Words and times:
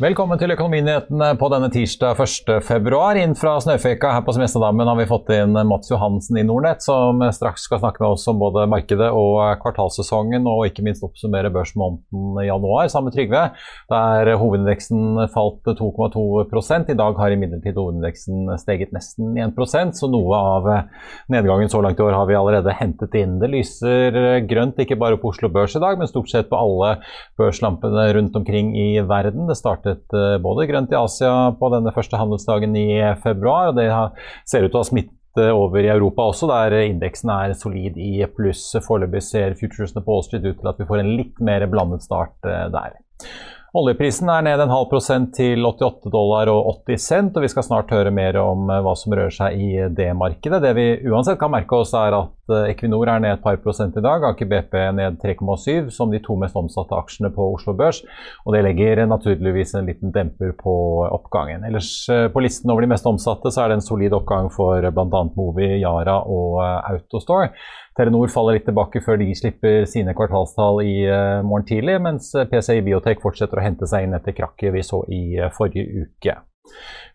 Velkommen 0.00 0.38
til 0.40 0.48
Økonominyhetene 0.54 1.26
på 1.36 1.48
denne 1.52 1.66
tirsdag 1.68 2.16
1.2. 2.24 3.00
Inn 3.20 3.34
fra 3.36 3.58
Snøføyka 3.60 4.14
her 4.14 4.22
på 4.24 4.32
Smestadammen 4.32 4.88
har 4.88 4.96
vi 4.96 5.04
fått 5.10 5.28
inn 5.34 5.52
Mats 5.68 5.90
Johansen 5.90 6.38
i 6.40 6.44
Nordnett, 6.48 6.80
som 6.80 7.20
straks 7.36 7.66
skal 7.68 7.82
snakke 7.82 8.00
med 8.00 8.14
oss 8.14 8.24
om 8.32 8.38
både 8.40 8.64
markedet 8.72 9.10
og 9.12 9.60
kvartalssesongen, 9.60 10.46
og 10.48 10.70
ikke 10.70 10.86
minst 10.86 11.04
oppsummere 11.04 11.50
børsmåneden 11.52 12.38
i 12.40 12.46
januar, 12.46 12.88
sammen 12.88 13.10
med 13.10 13.18
Trygve, 13.18 13.42
der 13.92 14.30
hovedindeksen 14.40 15.20
falt 15.34 15.68
2,2 15.68 16.88
I 16.94 16.96
dag 17.02 17.20
har 17.20 17.36
imidlertid 17.36 17.76
hovedindeksen 17.76 18.54
steget 18.64 18.96
nesten 18.96 19.36
1% 19.36 20.00
så 20.00 20.08
noe 20.08 20.40
av 20.40 20.70
nedgangen 21.28 21.68
så 21.68 21.84
langt 21.84 22.00
i 22.00 22.06
år 22.06 22.16
har 22.16 22.30
vi 22.32 22.38
allerede 22.40 22.78
hentet 22.80 23.20
inn. 23.20 23.36
Det 23.44 23.52
lyser 23.52 24.40
grønt 24.48 24.80
ikke 24.80 24.96
bare 24.96 25.20
på 25.20 25.34
Oslo 25.34 25.52
Børs 25.52 25.76
i 25.76 25.84
dag, 25.84 26.00
men 26.00 26.08
stort 26.08 26.32
sett 26.32 26.48
på 26.48 26.56
alle 26.56 26.96
børslampene 27.36 28.08
rundt 28.16 28.40
omkring 28.40 28.72
i 28.80 28.88
verden. 29.04 29.44
Det 29.44 29.60
startet 29.60 29.88
startet 29.90 30.12
eh, 30.14 30.38
både 30.42 30.66
grønt 30.66 30.92
i 30.92 30.98
Asia 30.98 31.52
på 31.58 31.70
denne 31.72 31.92
første 31.92 32.16
handelsdagen 32.16 32.76
i 32.76 33.14
februar, 33.22 33.70
og 33.70 33.76
det 33.76 33.88
ser 34.46 34.64
ut 34.64 34.70
til 34.70 34.78
å 34.78 34.84
ha 34.84 34.88
smittet 34.88 35.18
over 35.54 35.78
i 35.78 35.90
Europa 35.90 36.26
også, 36.26 36.48
der 36.50 36.74
indeksen 36.88 37.30
er 37.30 37.54
solid 37.54 37.96
i 37.96 38.24
pluss. 38.34 38.74
Foreløpig 38.82 39.22
ser 39.22 39.54
futuresene 39.54 40.02
på 40.02 40.10
Wall 40.10 40.26
ut 40.26 40.58
til 40.58 40.68
at 40.68 40.80
vi 40.80 40.86
får 40.88 41.00
en 41.00 41.14
litt 41.16 41.38
mer 41.40 41.66
blandet 41.70 42.02
start 42.02 42.34
eh, 42.44 42.68
der. 42.72 42.98
Oljeprisen 43.70 44.26
er 44.26 44.42
ned 44.42 44.58
en 44.58 44.72
halv 44.72 44.88
prosent 44.90 45.30
til 45.36 45.62
88 45.62 46.10
dollar 46.10 46.50
og 46.50 46.72
80 46.88 47.04
cent, 47.04 47.36
og 47.38 47.44
vi 47.44 47.50
skal 47.52 47.62
snart 47.62 47.92
høre 47.94 48.10
mer 48.10 48.34
om 48.42 48.66
eh, 48.66 48.82
hva 48.82 48.96
som 48.98 49.14
rører 49.14 49.34
seg 49.34 49.62
i 49.62 49.70
det 49.94 50.10
markedet. 50.18 50.58
Det 50.64 50.74
vi 50.74 50.88
uansett 51.06 51.38
kan 51.38 51.54
merke 51.54 51.78
oss, 51.78 51.94
er 51.94 52.16
at 52.18 52.34
eh, 52.52 52.70
Equinor 52.72 53.08
er 53.08 53.22
ned 53.22 53.34
et 53.36 53.42
par 53.44 53.58
prosent 53.62 53.96
i 53.96 54.02
dag, 54.04 54.24
Aker 54.30 54.48
BP 54.50 54.74
ned 54.96 55.18
3,7, 55.22 55.90
som 55.94 56.10
de 56.12 56.20
to 56.22 56.36
mest 56.40 56.58
omsatte 56.58 56.96
aksjene 56.96 57.30
på 57.34 57.46
Oslo 57.54 57.74
Børs. 57.78 58.02
Og 58.44 58.56
det 58.56 58.64
legger 58.66 59.04
naturligvis 59.06 59.76
en 59.78 59.88
liten 59.90 60.12
demper 60.14 60.52
på 60.58 60.74
oppgangen. 61.06 61.64
Ellers 61.68 61.92
eh, 62.12 62.26
på 62.32 62.42
listen 62.44 62.72
over 62.72 62.84
de 62.84 62.90
mest 62.92 63.08
omsatte 63.08 63.52
så 63.52 63.64
er 63.64 63.72
det 63.72 63.80
en 63.80 63.86
solid 63.86 64.16
oppgang 64.16 64.50
for 64.54 64.82
bl.a. 64.82 65.22
Movi, 65.36 65.70
Yara 65.80 66.20
og 66.26 66.60
Autostore. 66.64 67.52
Telenor 67.98 68.30
faller 68.32 68.58
litt 68.58 68.68
tilbake 68.68 69.02
før 69.04 69.18
de 69.20 69.30
slipper 69.36 69.82
sine 69.90 70.14
kvartalstall 70.16 70.80
i 70.86 70.94
morgen 71.44 71.66
tidlig, 71.68 71.98
mens 72.00 72.30
PCI 72.32 72.80
Biotech 72.86 73.20
fortsetter 73.20 73.60
å 73.60 73.66
hente 73.66 73.88
seg 73.90 74.06
inn 74.06 74.16
etter 74.16 74.36
krakket 74.36 74.72
vi 74.76 74.86
så 74.86 75.02
i 75.12 75.24
forrige 75.56 76.06
uke. 76.06 76.38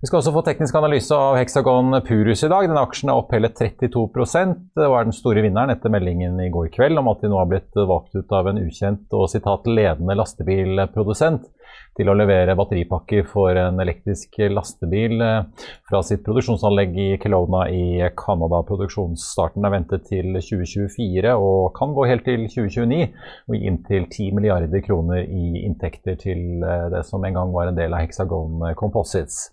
Vi 0.02 0.10
skal 0.10 0.20
også 0.20 0.34
få 0.36 0.44
teknisk 0.46 0.76
analyse 0.78 1.16
av 1.18 1.38
Hexagon 1.40 1.96
Purus 2.06 2.44
i 2.46 2.50
dag. 2.52 2.68
Denne 2.68 2.84
aksjen 2.84 3.10
er 3.10 3.20
opp 3.20 3.32
hele 3.34 3.50
32% 3.50 4.84
og 4.84 4.96
er 5.00 5.08
den 5.08 5.16
store 5.16 5.42
vinneren 5.46 5.74
etter 5.74 5.94
meldingen 5.94 6.38
i 6.44 6.52
går 6.54 6.68
kveld 6.76 7.00
om 7.02 7.10
at 7.10 7.24
de 7.24 7.32
nå 7.32 7.40
har 7.40 7.50
blitt 7.50 7.80
valgt 7.80 8.14
ut 8.14 8.36
av 8.36 8.52
en 8.52 8.60
ukjent 8.62 9.16
og 9.16 9.30
sitat 9.32 9.70
ledende 9.72 10.18
lastebilprodusent 10.20 11.48
til 11.96 12.10
å 12.12 12.16
levere 12.18 12.56
batteripakker 12.60 13.24
for 13.30 13.56
en 13.60 13.80
elektrisk 13.84 14.40
lastebil 14.52 15.22
eh, 15.24 15.68
fra 15.88 16.02
sitt 16.06 16.26
produksjonsanlegg 16.26 16.98
i 17.00 17.08
Kelowna 17.22 17.66
i 17.72 17.86
Canada. 18.20 18.62
Produksjonsstarten 18.68 19.66
er 19.66 19.76
ventet 19.78 20.08
til 20.10 20.36
2024 20.36 21.36
og 21.40 21.72
kan 21.78 21.96
gå 21.96 22.08
helt 22.12 22.28
til 22.28 22.48
2029 22.52 23.02
og 23.48 23.56
gi 23.56 23.72
inntil 23.72 24.10
10 24.10 24.36
milliarder 24.36 24.84
kroner 24.86 25.24
i 25.24 25.64
inntekter 25.64 26.20
til 26.20 26.66
eh, 26.66 26.90
det 26.94 27.06
som 27.08 27.24
en 27.24 27.40
gang 27.40 27.56
var 27.56 27.72
en 27.72 27.80
del 27.80 27.96
av 27.96 28.04
Hexagon 28.04 28.72
Composites. 28.80 29.50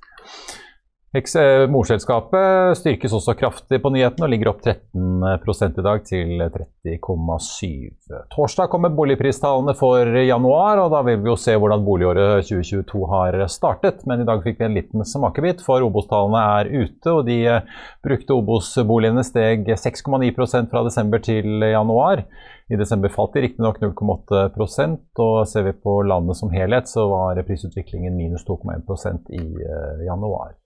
Eh, 1.12 1.66
morselskapet 1.68 2.78
styrkes 2.78 3.12
også 3.12 3.34
kraftig 3.36 3.82
på 3.84 3.90
nyhetene 3.92 4.24
og 4.24 4.30
ligger 4.32 4.48
opp 4.48 4.62
13 4.64 5.76
i 5.76 5.82
dag 5.84 6.06
til 6.08 6.30
30,7. 6.40 7.90
Torsdag 8.32 8.70
kommer 8.72 8.94
boligpristallene 8.96 9.74
for 9.76 10.08
januar, 10.08 10.80
og 10.80 10.88
da 10.94 11.02
vil 11.04 11.20
vi 11.20 11.28
jo 11.28 11.36
se 11.36 11.52
hvordan 11.52 11.84
boligåret 11.84 12.48
2022 12.48 13.02
har 13.10 13.36
startet. 13.52 14.00
Men 14.08 14.22
i 14.22 14.28
dag 14.30 14.40
fikk 14.40 14.56
vi 14.62 14.68
en 14.70 14.78
liten 14.78 15.04
smakebit, 15.04 15.60
for 15.60 15.84
Obos-tallene 15.84 16.46
er 16.62 16.72
ute, 16.80 17.12
og 17.12 17.28
de 17.28 17.38
eh, 17.58 17.68
brukte 18.00 18.38
Obos-boligene 18.38 19.26
steg 19.28 19.68
6,9% 19.68 20.72
fra 20.72 20.86
desember 20.88 21.20
til 21.20 21.60
januar. 21.60 22.24
I 22.72 22.80
desember 22.80 23.12
falt 23.12 23.36
de 23.36 23.44
riktignok 23.44 23.82
0,8% 23.84 25.20
og 25.20 25.44
ser 25.44 25.68
vi 25.68 25.76
på 25.76 25.98
landet 26.08 26.40
som 26.40 26.56
helhet, 26.56 26.88
så 26.88 27.04
var 27.12 27.44
prisutviklingen 27.44 28.16
minus 28.16 28.48
2,1% 28.48 29.28
i 29.36 29.44
eh, 29.44 30.06
januar. 30.08 30.56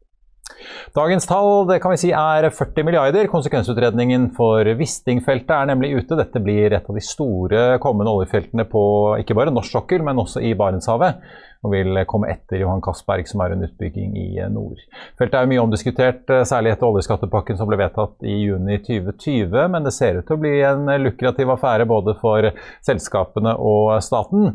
Dagens 0.96 1.26
tall 1.28 1.66
det 1.68 1.78
kan 1.82 1.92
vi 1.92 1.98
si 2.00 2.10
er 2.16 2.46
40 2.48 2.86
milliarder. 2.86 3.28
Konsekvensutredningen 3.28 4.30
for 4.36 4.64
Wisting-feltet 4.78 5.52
er 5.52 5.68
nemlig 5.68 5.92
ute. 5.98 6.16
Dette 6.16 6.40
blir 6.42 6.72
et 6.72 6.86
av 6.86 6.96
de 6.96 7.02
store 7.04 7.66
kommende 7.82 8.14
oljefeltene 8.16 8.64
på 8.70 8.84
ikke 9.20 9.36
bare 9.36 9.52
norsk 9.52 9.76
sokkel, 9.76 10.06
men 10.06 10.22
også 10.22 10.40
i 10.46 10.54
Barentshavet. 10.56 11.20
Og 11.66 11.72
vil 11.72 11.98
komme 12.08 12.30
etter 12.30 12.60
Johan 12.62 12.82
Castberg, 12.84 13.26
som 13.28 13.42
er 13.42 13.56
under 13.56 13.68
utbygging 13.68 14.16
i 14.20 14.28
nord. 14.52 14.80
Feltet 15.18 15.38
er 15.40 15.48
mye 15.50 15.62
omdiskutert, 15.64 16.24
særlig 16.46 16.72
etter 16.72 16.88
oljeskattepakken 16.88 17.58
som 17.58 17.68
ble 17.68 17.80
vedtatt 17.80 18.22
i 18.24 18.36
juni 18.44 18.78
2020. 18.86 19.56
Men 19.72 19.88
det 19.88 19.96
ser 19.96 20.20
ut 20.20 20.28
til 20.28 20.38
å 20.38 20.42
bli 20.44 20.58
en 20.68 20.86
lukrativ 21.02 21.50
affære 21.56 21.88
både 21.90 22.16
for 22.20 22.52
selskapene 22.86 23.56
og 23.58 23.96
staten. 24.04 24.54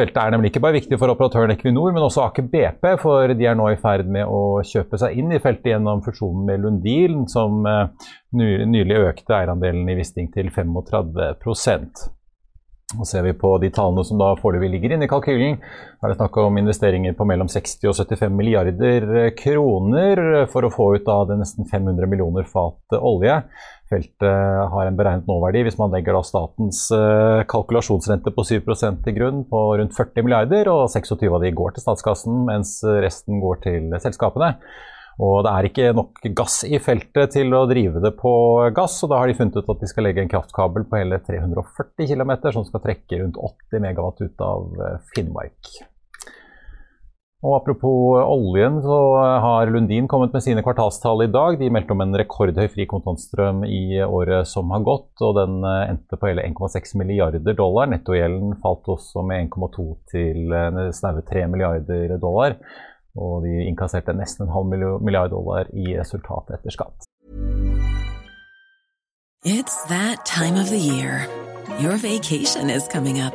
Feltet 0.00 0.16
er 0.22 0.32
nemlig 0.32 0.48
ikke 0.50 0.62
bare 0.64 0.78
viktig 0.78 0.96
for 0.96 1.12
operatøren 1.12 1.52
Equinor, 1.52 1.90
men 1.92 2.06
også 2.06 2.22
Aker 2.24 2.46
BP, 2.48 2.86
for 3.02 3.34
de 3.36 3.48
er 3.50 3.58
nå 3.58 3.66
i 3.68 3.80
ferd 3.80 4.08
med 4.08 4.24
å 4.24 4.62
kjøpe 4.64 5.00
seg 5.00 5.18
inn 5.20 5.34
i 5.36 5.40
feltet 5.42 5.74
gjennom 5.74 6.00
fusjonen 6.06 6.46
med 6.48 6.64
Lundin, 6.64 7.26
som 7.28 7.66
eh, 7.68 8.08
nylig 8.32 9.02
økte 9.02 9.36
eierandelen 9.36 9.92
i 9.92 9.98
Wisting 9.98 10.32
til 10.32 10.48
35% 10.54 12.08
og 12.98 13.06
Ser 13.06 13.22
vi 13.22 13.32
på 13.38 13.52
de 13.62 13.68
tallene 13.70 14.02
som 14.06 14.18
da 14.18 14.32
foreløpig 14.38 14.70
ligger 14.72 14.94
inne 14.96 15.06
i 15.06 15.10
kalkylen, 15.10 15.58
er 16.00 16.10
det 16.10 16.16
snakk 16.18 16.38
om 16.42 16.56
investeringer 16.58 17.14
på 17.14 17.26
mellom 17.28 17.50
60 17.50 17.86
og 17.86 17.94
75 17.94 18.34
milliarder 18.34 19.06
kroner 19.38 20.22
for 20.50 20.66
å 20.66 20.72
få 20.74 20.88
ut 20.98 21.10
av 21.12 21.28
det 21.30 21.38
nesten 21.38 21.68
500 21.70 22.10
millioner 22.10 22.48
fat 22.50 22.98
olje. 22.98 23.36
Feltet 23.90 24.70
har 24.70 24.86
en 24.86 24.98
beregnet 24.98 25.26
nåverdi 25.26 25.64
hvis 25.66 25.78
man 25.80 25.90
legger 25.90 26.20
statens 26.22 26.84
uh, 26.94 27.42
kalkulasjonsrente 27.50 28.30
på 28.36 28.44
7% 28.46 29.02
til 29.02 29.16
grunn 29.16 29.42
på 29.50 29.64
rundt 29.80 29.96
40 29.96 30.26
milliarder, 30.26 30.70
og 30.70 30.86
26 30.92 31.26
av 31.26 31.42
de 31.42 31.50
går 31.58 31.74
til 31.74 31.84
statskassen, 31.84 32.44
mens 32.46 32.78
resten 33.02 33.42
går 33.42 33.62
til 33.66 33.90
selskapene. 33.98 34.54
Og 35.20 35.42
det 35.44 35.52
er 35.52 35.68
ikke 35.68 35.90
nok 35.96 36.22
gass 36.36 36.62
i 36.64 36.78
feltet 36.80 37.34
til 37.34 37.52
å 37.52 37.66
drive 37.68 38.00
det 38.00 38.14
på 38.20 38.32
gass, 38.76 38.96
og 39.04 39.12
da 39.12 39.20
har 39.20 39.28
de 39.28 39.36
funnet 39.36 39.58
ut 39.58 39.68
at 39.74 39.82
de 39.82 39.90
skal 39.90 40.06
legge 40.08 40.24
en 40.24 40.30
kraftkabel 40.32 40.86
på 40.88 41.00
hele 41.00 41.20
340 41.26 42.08
km 42.08 42.32
som 42.54 42.64
skal 42.68 42.84
trekke 42.86 43.20
rundt 43.20 43.36
80 43.36 43.84
megawatt 43.84 44.22
ut 44.24 44.44
av 44.46 44.80
eh, 44.86 44.96
Finnmark. 45.12 45.74
Og 47.40 47.54
Apropos 47.56 48.20
oljen, 48.20 48.82
så 48.84 48.96
har 49.40 49.70
Lundin 49.72 50.08
kommet 50.08 50.34
med 50.36 50.42
sine 50.44 50.60
kvartalstall 50.60 51.22
i 51.24 51.30
dag. 51.32 51.56
De 51.56 51.70
meldte 51.72 51.94
om 51.94 52.02
en 52.04 52.18
rekordhøy 52.20 52.66
fri 52.68 52.84
kontantstrøm 52.88 53.62
i 53.64 53.96
året 54.04 54.48
som 54.48 54.68
har 54.74 54.84
gått, 54.84 55.14
og 55.24 55.38
den 55.38 55.64
eh, 55.64 55.86
endte 55.88 56.18
på 56.20 56.28
hele 56.28 56.44
1,6 56.44 56.92
milliarder 57.00 57.56
dollar. 57.56 57.88
Nettogjelden 57.88 58.58
falt 58.60 58.90
også 58.92 59.24
med 59.24 59.48
1,2 59.48 59.86
til 60.12 60.52
eh, 60.52 60.82
snaue 60.92 61.24
3 61.24 61.46
milliarder 61.48 62.18
dollar. 62.20 62.58
Og 63.16 63.40
de 63.46 63.64
innkasserte 63.70 64.12
nesten 64.12 64.44
en 64.44 64.52
halv 64.52 64.68
milliard 65.00 65.32
dollar 65.32 65.72
i 65.72 65.96
resultat 65.96 66.52
etter 66.58 66.76
skatt. 66.76 67.08
It's 69.48 69.80
that 69.88 70.26
time 70.28 70.60
of 70.60 70.68
the 70.68 70.76
year. 70.76 71.24
Your 71.80 71.96
vacation 71.96 72.68
is 72.68 72.86
coming 72.86 73.16
up. 73.18 73.32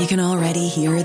You 0.00 0.06
can 0.08 0.18
already 0.18 0.68
hear 0.68 1.04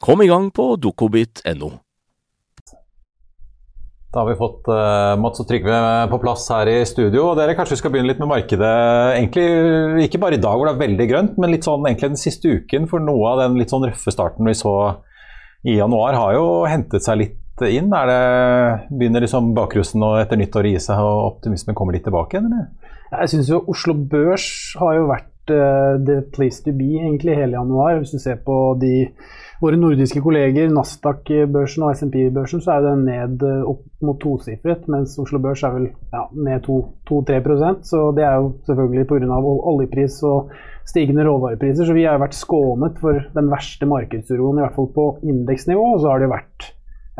Kom 0.00 0.22
i 0.24 0.28
gang 0.30 0.48
på 0.48 0.64
dokobit.no. 0.80 1.70
Da 4.10 4.22
har 4.22 4.26
vi 4.26 4.38
fått 4.40 4.66
uh, 4.72 5.14
Mats 5.20 5.42
og 5.42 5.46
Trygve 5.46 5.76
på 6.10 6.18
plass 6.22 6.46
her 6.50 6.70
i 6.72 6.78
studio. 6.88 7.28
og 7.28 7.36
dere 7.38 7.52
Kanskje 7.58 7.76
vi 7.76 7.80
skal 7.82 7.92
begynne 7.94 8.10
litt 8.10 8.22
med 8.22 8.30
markedet. 8.32 8.70
Egentlig 9.18 10.06
Ikke 10.08 10.22
bare 10.22 10.38
i 10.38 10.42
dag 10.42 10.56
hvor 10.56 10.66
det 10.66 10.72
er 10.72 10.80
veldig 10.86 11.06
grønt, 11.12 11.36
men 11.38 11.52
litt 11.52 11.68
sånn 11.68 11.84
egentlig 11.84 12.14
den 12.14 12.22
siste 12.22 12.56
uken. 12.56 12.88
For 12.90 13.04
noe 13.04 13.34
av 13.34 13.44
den 13.44 13.60
litt 13.60 13.70
sånn 13.70 13.84
røffe 13.86 14.14
starten 14.14 14.48
vi 14.48 14.56
så 14.56 14.74
i 15.68 15.76
januar 15.76 16.16
har 16.16 16.34
jo 16.38 16.48
hentet 16.64 17.04
seg 17.04 17.20
litt 17.20 17.66
inn. 17.68 17.92
Er 17.92 18.08
det, 18.08 18.20
begynner 18.88 19.26
liksom 19.26 19.52
bakrusen 19.54 20.02
og 20.08 20.16
etter 20.22 20.40
nyttår 20.40 20.64
å 20.64 20.72
gi 20.72 20.80
seg 20.88 21.04
og 21.04 21.26
optimismen 21.36 21.76
kommer 21.76 21.94
litt 21.94 22.08
tilbake 22.08 22.38
igjen? 22.38 22.48
eller? 22.48 22.96
Jeg 23.10 23.34
syns 23.34 23.52
jo 23.52 23.60
Oslo 23.70 23.94
Børs 23.94 24.48
har 24.80 24.96
jo 24.96 25.10
vært 25.12 25.29
uh, 25.50 25.98
the 26.06 26.22
place 26.34 26.62
to 26.64 26.72
be 26.76 26.96
egentlig 27.00 27.36
hele 27.36 27.58
januar. 27.58 27.98
Hvis 28.00 28.14
du 28.14 28.22
ser 28.22 28.40
på 28.46 28.56
de 28.80 29.10
våre 29.60 29.76
nordiske 29.76 30.22
kolleger, 30.24 30.70
Nasdaq-børsen 30.72 31.84
og 31.84 31.92
SMP-børsen, 31.98 32.62
så 32.64 32.78
er 32.78 32.86
den 32.86 33.04
ned 33.04 33.42
eh, 33.44 33.66
opp 33.68 33.84
mot 34.06 34.16
tosifret, 34.22 34.86
mens 34.88 35.18
Oslo 35.20 35.40
Børs 35.42 35.60
er 35.66 35.74
vel 35.74 35.88
ja, 36.14 36.22
ned 36.32 36.64
2-3 36.64 37.82
Så 37.84 38.06
det 38.16 38.24
er 38.24 38.38
jo 38.40 38.54
selvfølgelig 38.66 39.06
pga. 39.10 39.40
oljepris 39.72 40.22
og 40.24 40.54
stigende 40.88 41.26
råvarepriser. 41.28 41.84
Så 41.84 41.96
vi 41.96 42.06
har 42.08 42.20
vært 42.22 42.38
skånet 42.38 42.96
for 43.02 43.20
den 43.34 43.50
verste 43.52 43.86
markedsuroen, 43.86 44.58
i 44.58 44.64
hvert 44.64 44.78
fall 44.78 44.92
på 44.96 45.08
indeksnivå. 45.28 45.92
Og 45.94 46.00
så 46.00 46.14
har 46.14 46.24
det 46.24 46.32
vært 46.32 46.70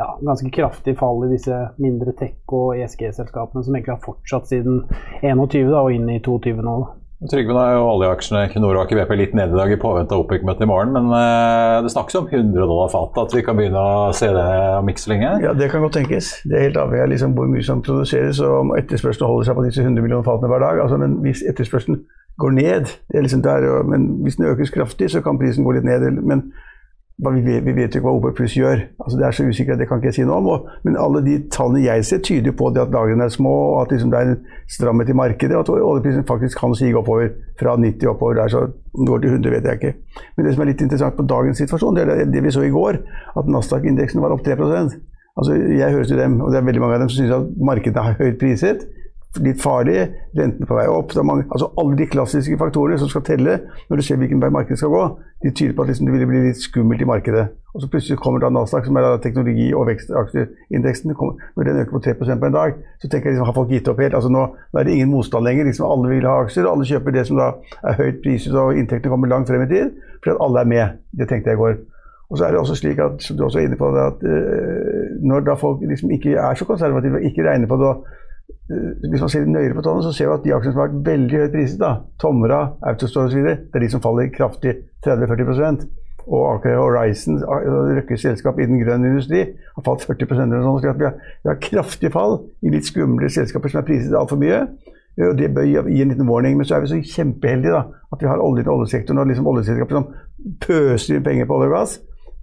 ja, 0.01 0.09
ganske 0.25 0.51
kraftig 0.55 0.97
fall 0.99 1.27
i 1.27 1.35
disse 1.35 1.61
mindre 1.77 2.17
tech- 2.17 2.57
og 2.57 2.73
ESG-selskapene, 2.79 3.65
som 3.65 3.77
egentlig 3.77 3.99
har 3.99 4.05
fortsatt 4.07 4.49
siden 4.49 4.87
21 5.21 5.69
da, 5.69 5.85
og 5.85 5.93
inn 5.93 6.09
i 6.09 6.23
22 6.25 6.57
nå. 6.65 6.79
Da. 6.87 7.00
Trygve, 7.29 7.53
nå 7.53 7.61
er 7.61 7.75
jo 7.77 7.81
oljeaksjene 7.85 8.47
Equinor 8.47 8.79
og 8.79 8.87
Aker 8.87 8.97
BP 8.97 9.11
litt 9.21 9.35
nede 9.37 9.53
i 9.53 9.59
dag 9.59 9.69
i 9.75 9.77
påvente 9.81 10.17
av 10.17 10.23
OPEC-møtet 10.23 10.65
i 10.65 10.69
morgen. 10.71 10.95
Men 10.95 11.11
uh, 11.13 11.83
det 11.85 11.91
snakkes 11.93 12.17
om 12.17 12.31
100 12.31 12.65
dollar 12.65 12.89
fatet, 12.89 13.19
at 13.27 13.35
vi 13.37 13.43
kan 13.45 13.59
begynne 13.59 13.77
å 13.77 14.07
se 14.17 14.31
det 14.33 14.45
om 14.79 14.89
ikke 14.89 15.03
så 15.03 15.13
lenge? 15.13 15.33
Ja, 15.45 15.53
det 15.53 15.69
kan 15.69 15.85
godt 15.85 15.99
tenkes. 15.99 16.31
Det 16.49 16.57
er 16.57 16.65
helt 16.71 16.79
avhengig 16.81 17.05
av 17.05 17.13
liksom 17.13 17.35
hvor 17.37 17.51
mye 17.53 17.67
som 17.67 17.83
produseres 17.85 18.41
og 18.41 18.55
om 18.63 18.73
etterspørselen 18.79 19.29
holder 19.29 19.51
seg 19.51 19.59
på 19.59 19.67
disse 19.67 19.85
100 19.85 20.01
millioner 20.01 20.25
fatene 20.31 20.49
hver 20.49 20.65
dag. 20.65 20.81
Altså, 20.87 21.01
men 21.03 21.19
hvis 21.27 21.45
etterspørselen 21.53 22.01
går 22.41 22.57
ned, 22.57 22.95
det 23.13 23.21
er 23.21 23.29
liksom 23.29 23.45
der, 23.45 23.69
men 23.85 24.09
hvis 24.25 24.41
den 24.41 24.49
økes 24.49 24.73
kraftig, 24.73 25.11
så 25.13 25.21
kan 25.21 25.37
prisen 25.43 25.69
gå 25.69 25.77
litt 25.77 25.85
ned. 25.85 26.09
Men 26.25 26.47
vi 27.29 27.41
vet, 27.45 27.65
vi 27.67 27.73
vet 27.77 27.95
jo 27.95 28.01
ikke 28.01 28.07
hva 28.07 28.13
OPEC 28.17 28.37
pluss 28.39 28.55
gjør. 28.57 28.83
Altså, 29.05 29.19
det 29.19 29.27
er 29.27 29.35
så 29.37 29.45
usikkert, 29.45 29.79
det 29.79 29.89
kan 29.89 29.99
ikke 30.01 30.09
jeg 30.09 30.17
si 30.21 30.25
noe 30.25 30.39
om. 30.41 30.47
Og, 30.55 30.69
men 30.87 30.97
alle 30.97 31.21
de 31.27 31.35
tallene 31.53 31.83
jeg 31.85 32.07
ser, 32.09 32.23
tyder 32.25 32.55
på 32.57 32.71
at 32.71 32.79
lagrene 32.95 33.27
er 33.27 33.35
små, 33.35 33.53
og 33.75 33.83
at 33.83 33.93
liksom, 33.93 34.13
det 34.13 34.21
er 34.21 34.31
en 34.31 34.39
stramhet 34.73 35.13
i 35.13 35.17
markedet, 35.21 35.57
og 35.57 35.67
at 35.67 35.85
oljeprisen 35.91 36.25
faktisk 36.29 36.63
kan 36.63 36.75
sige 36.79 36.97
oppover 36.97 37.29
fra 37.61 37.77
90 37.77 38.09
oppover 38.15 38.41
der. 38.41 38.49
Så 38.49 38.63
om 38.65 39.05
det 39.05 39.13
går 39.13 39.25
til 39.25 39.35
100, 39.35 39.55
vet 39.57 39.69
jeg 39.69 39.81
ikke. 39.81 39.93
Men 40.37 40.47
det 40.47 40.55
som 40.55 40.65
er 40.65 40.71
litt 40.73 40.85
interessant 40.87 41.19
på 41.19 41.29
dagens 41.35 41.61
situasjon, 41.61 41.97
det 41.99 42.09
er 42.09 42.25
det 42.33 42.45
vi 42.45 42.55
så 42.57 42.65
i 42.65 42.73
går, 42.73 43.03
at 43.37 43.53
Nasdaq-indeksen 43.53 44.23
var 44.25 44.37
opp 44.37 44.45
3 44.47 44.57
Altså, 45.39 45.53
Jeg 45.55 45.93
hører 45.93 46.05
til 46.05 46.19
dem, 46.19 46.41
og 46.41 46.53
det 46.53 46.59
er 46.59 46.65
veldig 46.65 46.81
mange 46.81 46.95
av 46.95 47.01
dem 47.01 47.09
som 47.09 47.21
syns 47.21 47.37
at 47.37 47.53
markedet 47.65 47.97
er 47.97 48.17
høyt 48.19 48.39
priset 48.41 48.89
litt 49.39 49.61
farlig, 49.63 50.09
rentene 50.35 50.67
på 50.67 50.75
vei 50.75 50.89
opp. 50.91 51.13
Mange, 51.23 51.45
altså 51.51 51.71
Alle 51.79 51.97
de 51.99 52.07
klassiske 52.11 52.59
faktorene 52.59 52.99
som 52.99 53.11
skal 53.11 53.23
telle 53.23 53.61
når 53.89 54.01
du 54.01 54.03
ser 54.03 54.19
hvilken 54.19 54.43
vei 54.43 54.51
markedet 54.51 54.81
skal 54.81 54.91
gå, 54.91 55.03
de 55.45 55.53
tyder 55.55 55.77
på 55.77 55.85
at 55.85 55.93
liksom 55.93 56.09
det 56.09 56.17
vil 56.17 56.29
bli 56.29 56.41
litt 56.49 56.63
skummelt 56.63 57.03
i 57.03 57.09
markedet. 57.09 57.47
Og 57.71 57.83
så 57.83 57.89
plutselig 57.89 58.19
kommer 58.19 58.43
da 58.43 58.51
Nasdaq, 58.51 58.89
som 58.89 58.97
er 58.99 59.07
da 59.07 59.21
teknologi- 59.23 59.71
og 59.75 59.87
vekstaksjeindeksen, 59.87 61.15
når 61.15 61.69
den 61.69 61.79
øker 61.85 61.95
på 61.95 62.03
3 62.03 62.15
på 62.19 62.27
en 62.47 62.59
dag, 62.59 62.75
så 62.99 63.09
tenker 63.09 63.31
jeg 63.31 63.37
liksom, 63.37 63.47
har 63.47 63.55
folk 63.55 63.71
gitt 63.71 63.89
opp 63.89 64.03
helt? 64.03 64.15
Altså 64.15 64.29
Nå, 64.29 64.43
nå 64.73 64.81
er 64.81 64.85
det 64.85 64.93
ingen 64.93 65.11
motstand 65.11 65.47
lenger. 65.47 65.65
liksom 65.65 65.87
Alle 65.87 66.09
vil 66.09 66.27
ha 66.27 66.41
aksjer, 66.43 66.67
alle 66.67 66.85
kjøper 66.85 67.15
det 67.15 67.27
som 67.27 67.39
da 67.39 67.53
er 67.87 67.95
høyt 68.03 68.19
priset, 68.25 68.55
og 68.55 68.75
inntektene 68.75 69.15
kommer 69.15 69.31
langt 69.31 69.49
frem 69.49 69.63
i 69.63 69.71
tid, 69.71 69.95
fordi 70.19 70.35
at 70.35 70.43
alle 70.43 70.61
er 70.61 70.65
med. 70.75 70.99
Det 71.15 71.29
tenkte 71.29 71.51
jeg 71.51 71.61
i 71.61 71.63
går. 71.63 71.79
Og 72.31 72.39
så 72.39 72.45
er 72.47 72.51
det 72.51 72.61
også 72.61 72.75
slik 72.79 72.99
at, 72.99 73.23
som 73.23 73.37
du 73.37 73.45
også 73.45 73.59
er 73.59 73.67
inne 73.67 73.79
på, 73.79 73.87
at 73.91 74.23
uh, 74.23 75.23
når 75.23 75.47
da 75.47 75.55
folk 75.59 75.81
liksom 75.83 76.11
ikke 76.11 76.35
er 76.39 76.55
så 76.55 76.65
konservative 76.65 77.19
og 77.19 77.25
ikke 77.27 77.47
regner 77.47 77.71
på 77.71 77.79
det 77.79 77.95
hvis 78.71 79.23
man 79.23 79.31
ser 79.33 79.49
nøyere 79.51 79.75
på 79.75 79.83
tallene, 79.83 80.05
så 80.07 80.13
ser 80.15 80.29
vi 80.29 80.37
at 80.37 80.45
de 80.45 80.53
aksjene 80.55 80.75
som 80.75 80.83
har 80.83 80.91
vært 80.91 81.07
veldig 81.09 81.41
høyt 81.41 81.55
priset, 81.55 81.81
da, 81.81 81.95
Tomra, 82.23 82.61
Autostore 82.87 83.31
osv., 83.31 83.49
det 83.49 83.81
er 83.81 83.85
de 83.85 83.91
som 83.91 84.03
faller 84.05 84.31
kraftig 84.35 84.77
30-40% 85.07 85.89
og 86.31 86.45
Aker 86.55 86.77
Horizon, 86.79 87.41
Røkkes 87.97 88.23
selskap 88.23 88.61
innen 88.61 88.83
grønn 88.85 89.07
industri, 89.09 89.43
har 89.75 89.87
falt 89.87 90.05
40% 90.07 90.45
eller 90.45 90.63
noe 90.63 90.79
sånt. 90.79 91.01
vi 91.01 91.09
har, 91.09 91.19
vi 91.43 91.51
har 91.51 91.61
kraftig 91.63 92.13
fall 92.15 92.39
i 92.63 92.71
litt 92.71 92.87
skumle 92.87 93.31
selskaper 93.33 93.73
som 93.73 93.81
er 93.81 93.89
priset 93.89 94.17
altfor 94.17 94.39
mye. 94.39 94.61
Og 95.27 95.37
Det 95.39 95.51
bør 95.55 95.67
gi 95.67 96.03
en 96.03 96.13
liten 96.13 96.29
warning. 96.29 96.57
Men 96.57 96.69
så 96.69 96.77
er 96.77 96.85
vi 96.85 96.93
så 96.93 97.01
kjempeheldige 97.17 97.75
da, 97.75 97.83
at 98.13 98.23
vi 98.23 98.29
har 98.31 98.43
olje 98.43 98.63
til 98.63 98.73
oljesektoren 98.73 99.23
og 99.23 99.27
liksom 99.31 99.49
oljeselskaper 99.51 99.99
som 99.99 100.07
pøser 100.63 101.17
inn 101.17 101.27
penger 101.27 101.49
på 101.49 101.57
olje 101.57 101.71
og 101.71 101.77
gass. 101.77 101.97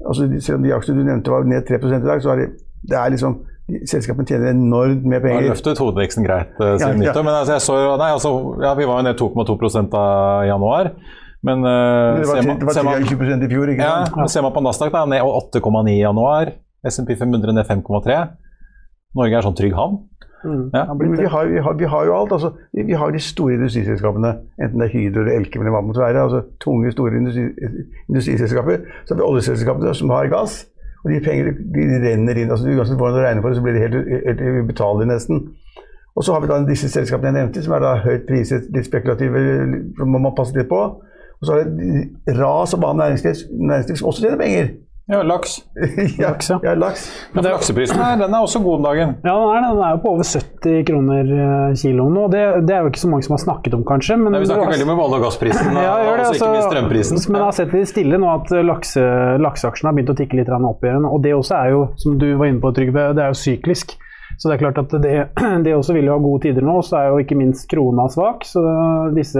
Altså, 0.03 0.27
selv 0.39 0.59
om 0.59 0.65
de 0.65 0.73
aksjene 0.75 0.99
du 0.99 1.07
nevnte 1.07 1.33
var 1.33 1.47
ned 1.47 1.65
3 1.65 1.79
i 1.79 2.01
dag, 2.03 2.21
så 2.21 2.33
er 2.33 2.43
det, 2.43 2.49
det 2.83 2.97
er 2.97 3.13
liksom 3.15 3.39
selskapene 3.67 4.27
tjener 4.27 4.53
enormt 4.53 5.03
med 5.03 5.23
penger. 5.23 5.41
Har 5.41 5.49
løftet 5.51 5.81
hovedveksten 5.81 6.25
greit 6.27 6.53
uh, 6.61 6.75
siden 6.79 7.03
ja, 7.03 7.11
ja. 7.11 7.23
Men 7.23 7.33
altså, 7.35 7.59
så, 7.63 7.77
nei, 7.99 8.11
altså, 8.15 8.33
ja, 8.63 8.73
vi 8.79 8.87
var 8.87 9.01
jo 9.01 9.07
ned 9.09 9.19
2,2 9.19 9.81
av 9.99 10.45
januar. 10.47 10.91
Men, 11.47 11.63
uh, 11.67 12.17
det 12.17 12.29
var, 12.29 12.39
ser 12.39 12.47
man, 12.47 12.61
det 12.61 12.69
var 12.69 13.07
20 13.11 13.45
i 13.45 13.49
fjor, 13.51 13.71
ikke 13.73 13.89
sant? 13.89 14.13
Ja, 14.13 14.21
men 14.21 14.31
ser 14.31 14.45
man 14.47 14.55
på 14.55 14.63
Nasdaq, 14.63 14.93
da, 14.95 15.03
ned 15.09 15.23
8,9 15.23 15.83
i 15.91 15.99
januar. 15.99 16.53
SMP 16.87 17.17
500 17.19 17.57
ned 17.57 17.67
5,3. 17.67 18.21
Norge 19.17 19.37
er 19.37 19.45
sånn 19.45 19.57
trygg 19.57 19.75
havn. 19.75 19.99
Mm. 20.45 20.69
Ja. 20.71 20.83
Vi, 20.93 21.25
har, 21.25 21.45
vi, 21.45 21.59
har, 21.59 21.73
vi, 21.73 21.85
har, 21.85 22.05
jo 22.05 22.15
alt. 22.15 22.31
Altså, 22.31 22.53
vi 22.71 22.93
har 22.93 23.11
de 23.11 23.19
store 23.19 23.57
industriselskapene, 23.57 24.33
enten 24.61 24.79
det 24.79 24.87
er 24.87 24.93
Hydro 24.93 25.23
eller 25.23 25.39
Elkem 25.41 25.63
eller 25.63 25.73
hva 25.75 25.81
det 25.81 25.89
måtte 25.89 26.03
være. 26.05 26.23
Altså, 26.23 26.41
tunge, 26.63 26.91
store 26.93 27.19
industri, 27.19 27.47
industriselskaper. 28.07 28.83
Så 29.03 29.15
har 29.15 29.21
vi 29.21 29.27
oljeselskapene 29.27 29.95
som 29.97 30.13
har 30.13 30.31
gass. 30.31 30.61
Og 31.07 31.13
de 31.13 31.21
pengene 31.23 31.53
de 31.71 31.85
renner 32.03 32.41
inn. 32.41 32.51
altså 32.51 32.67
Uansett 32.67 32.99
hvordan 32.99 33.15
du 33.15 33.23
regner 33.23 33.43
for 33.43 33.53
det, 33.53 33.57
så 33.57 33.63
blir 33.63 33.77
det 33.77 33.83
helt, 33.85 34.09
helt 34.27 34.63
ubetalelig 34.65 35.07
nesten. 35.07 35.45
Og 36.17 36.25
så 36.25 36.33
har 36.33 36.41
vi 36.43 36.49
da 36.49 36.57
disse 36.67 36.89
selskapene 36.89 37.29
jeg 37.29 37.37
nevnte, 37.37 37.63
som 37.63 37.75
er 37.77 37.83
da 37.85 37.93
høyt 38.03 38.25
priset, 38.27 38.67
litt 38.75 38.89
spekulative, 38.89 39.39
må 40.03 40.19
man 40.19 40.35
passe 40.35 40.57
litt 40.57 40.67
på. 40.67 40.81
Og 41.37 41.45
så 41.45 41.53
har 41.53 41.69
vi 41.69 42.33
ras 42.39 42.73
av 42.73 42.83
annet 42.83 43.03
næringsliv, 43.03 43.43
næringsliv 43.69 43.99
som 44.01 44.09
også 44.11 44.25
tjener 44.25 44.41
penger. 44.41 44.71
Ja, 45.07 45.21
laks. 45.23 45.53
ja, 46.19 46.27
Laks, 46.29 46.49
ja. 46.51 46.57
ja, 46.63 46.73
laks. 46.75 47.05
Men 47.31 47.45
lakseprisen 47.47 47.95
nei, 48.01 48.09
den 48.19 48.33
er 48.35 48.43
også 48.43 48.59
god 48.59 48.81
om 48.81 48.87
dagen. 48.89 49.13
Ja, 49.23 49.35
den 49.39 49.63
er, 49.63 49.67
den 49.77 49.83
er 49.87 49.93
jo 49.95 50.01
på 50.03 50.11
over 50.17 50.27
70 50.27 50.81
kroner 50.89 51.29
eh, 51.37 51.75
kiloen 51.79 52.11
nå. 52.17 52.25
Det, 52.33 52.41
det 52.67 52.75
er 52.75 52.83
jo 52.83 52.91
ikke 52.91 53.03
så 53.05 53.11
mange 53.13 53.23
som 53.27 53.37
har 53.37 53.43
snakket 53.45 53.77
om, 53.77 53.85
kanskje. 53.87 54.17
Men 54.19 54.35
Nei, 54.35 54.41
vi 54.43 54.49
snakker 54.49 54.65
var- 54.65 54.73
veldig 54.75 54.87
om 54.91 54.99
olje- 55.05 55.19
og 55.21 55.23
gassprisen, 55.29 55.69
og 55.71 55.79
Ja, 55.85 55.93
det, 55.95 56.09
altså, 56.11 56.17
ikke 56.17 56.33
altså. 56.33 56.49
minst 56.57 56.67
strømprisen. 56.73 57.21
Men 57.31 57.39
jeg 57.39 57.47
har 57.47 57.57
sett 57.61 57.71
det 57.77 57.85
stille 57.93 58.19
nå 58.19 58.33
at 58.33 58.51
lakse, 58.67 59.05
lakseaksjene 59.47 59.91
har 59.93 59.97
begynt 60.01 60.11
å 60.11 60.17
tikke 60.19 60.41
litt 60.41 60.51
grann 60.51 60.67
opp 60.67 60.83
igjen. 60.83 61.07
Og 61.07 61.23
det 61.23 61.33
også 61.39 61.55
er 61.61 61.71
jo, 61.77 61.81
som 62.03 62.19
du 62.19 62.27
var 62.41 62.51
inne 62.51 62.59
på, 62.67 62.73
Trygve, 62.75 63.07
det 63.15 63.23
er 63.23 63.31
jo 63.31 63.39
syklisk. 63.45 63.95
Så 64.37 64.51
det 64.51 64.57
er 64.57 64.65
klart 64.67 64.83
at 64.83 64.91
det, 65.07 65.15
det 65.65 65.71
også 65.79 65.95
vil 65.95 66.11
jo 66.11 66.17
ha 66.17 66.21
gode 66.27 66.43
tider 66.49 66.67
nå. 66.67 66.81
Så 66.83 66.99
er 66.99 67.13
jo 67.13 67.23
ikke 67.23 67.39
minst 67.39 67.63
krona 67.71 68.09
svak. 68.11 68.43
Så 68.45 68.59
disse 69.15 69.39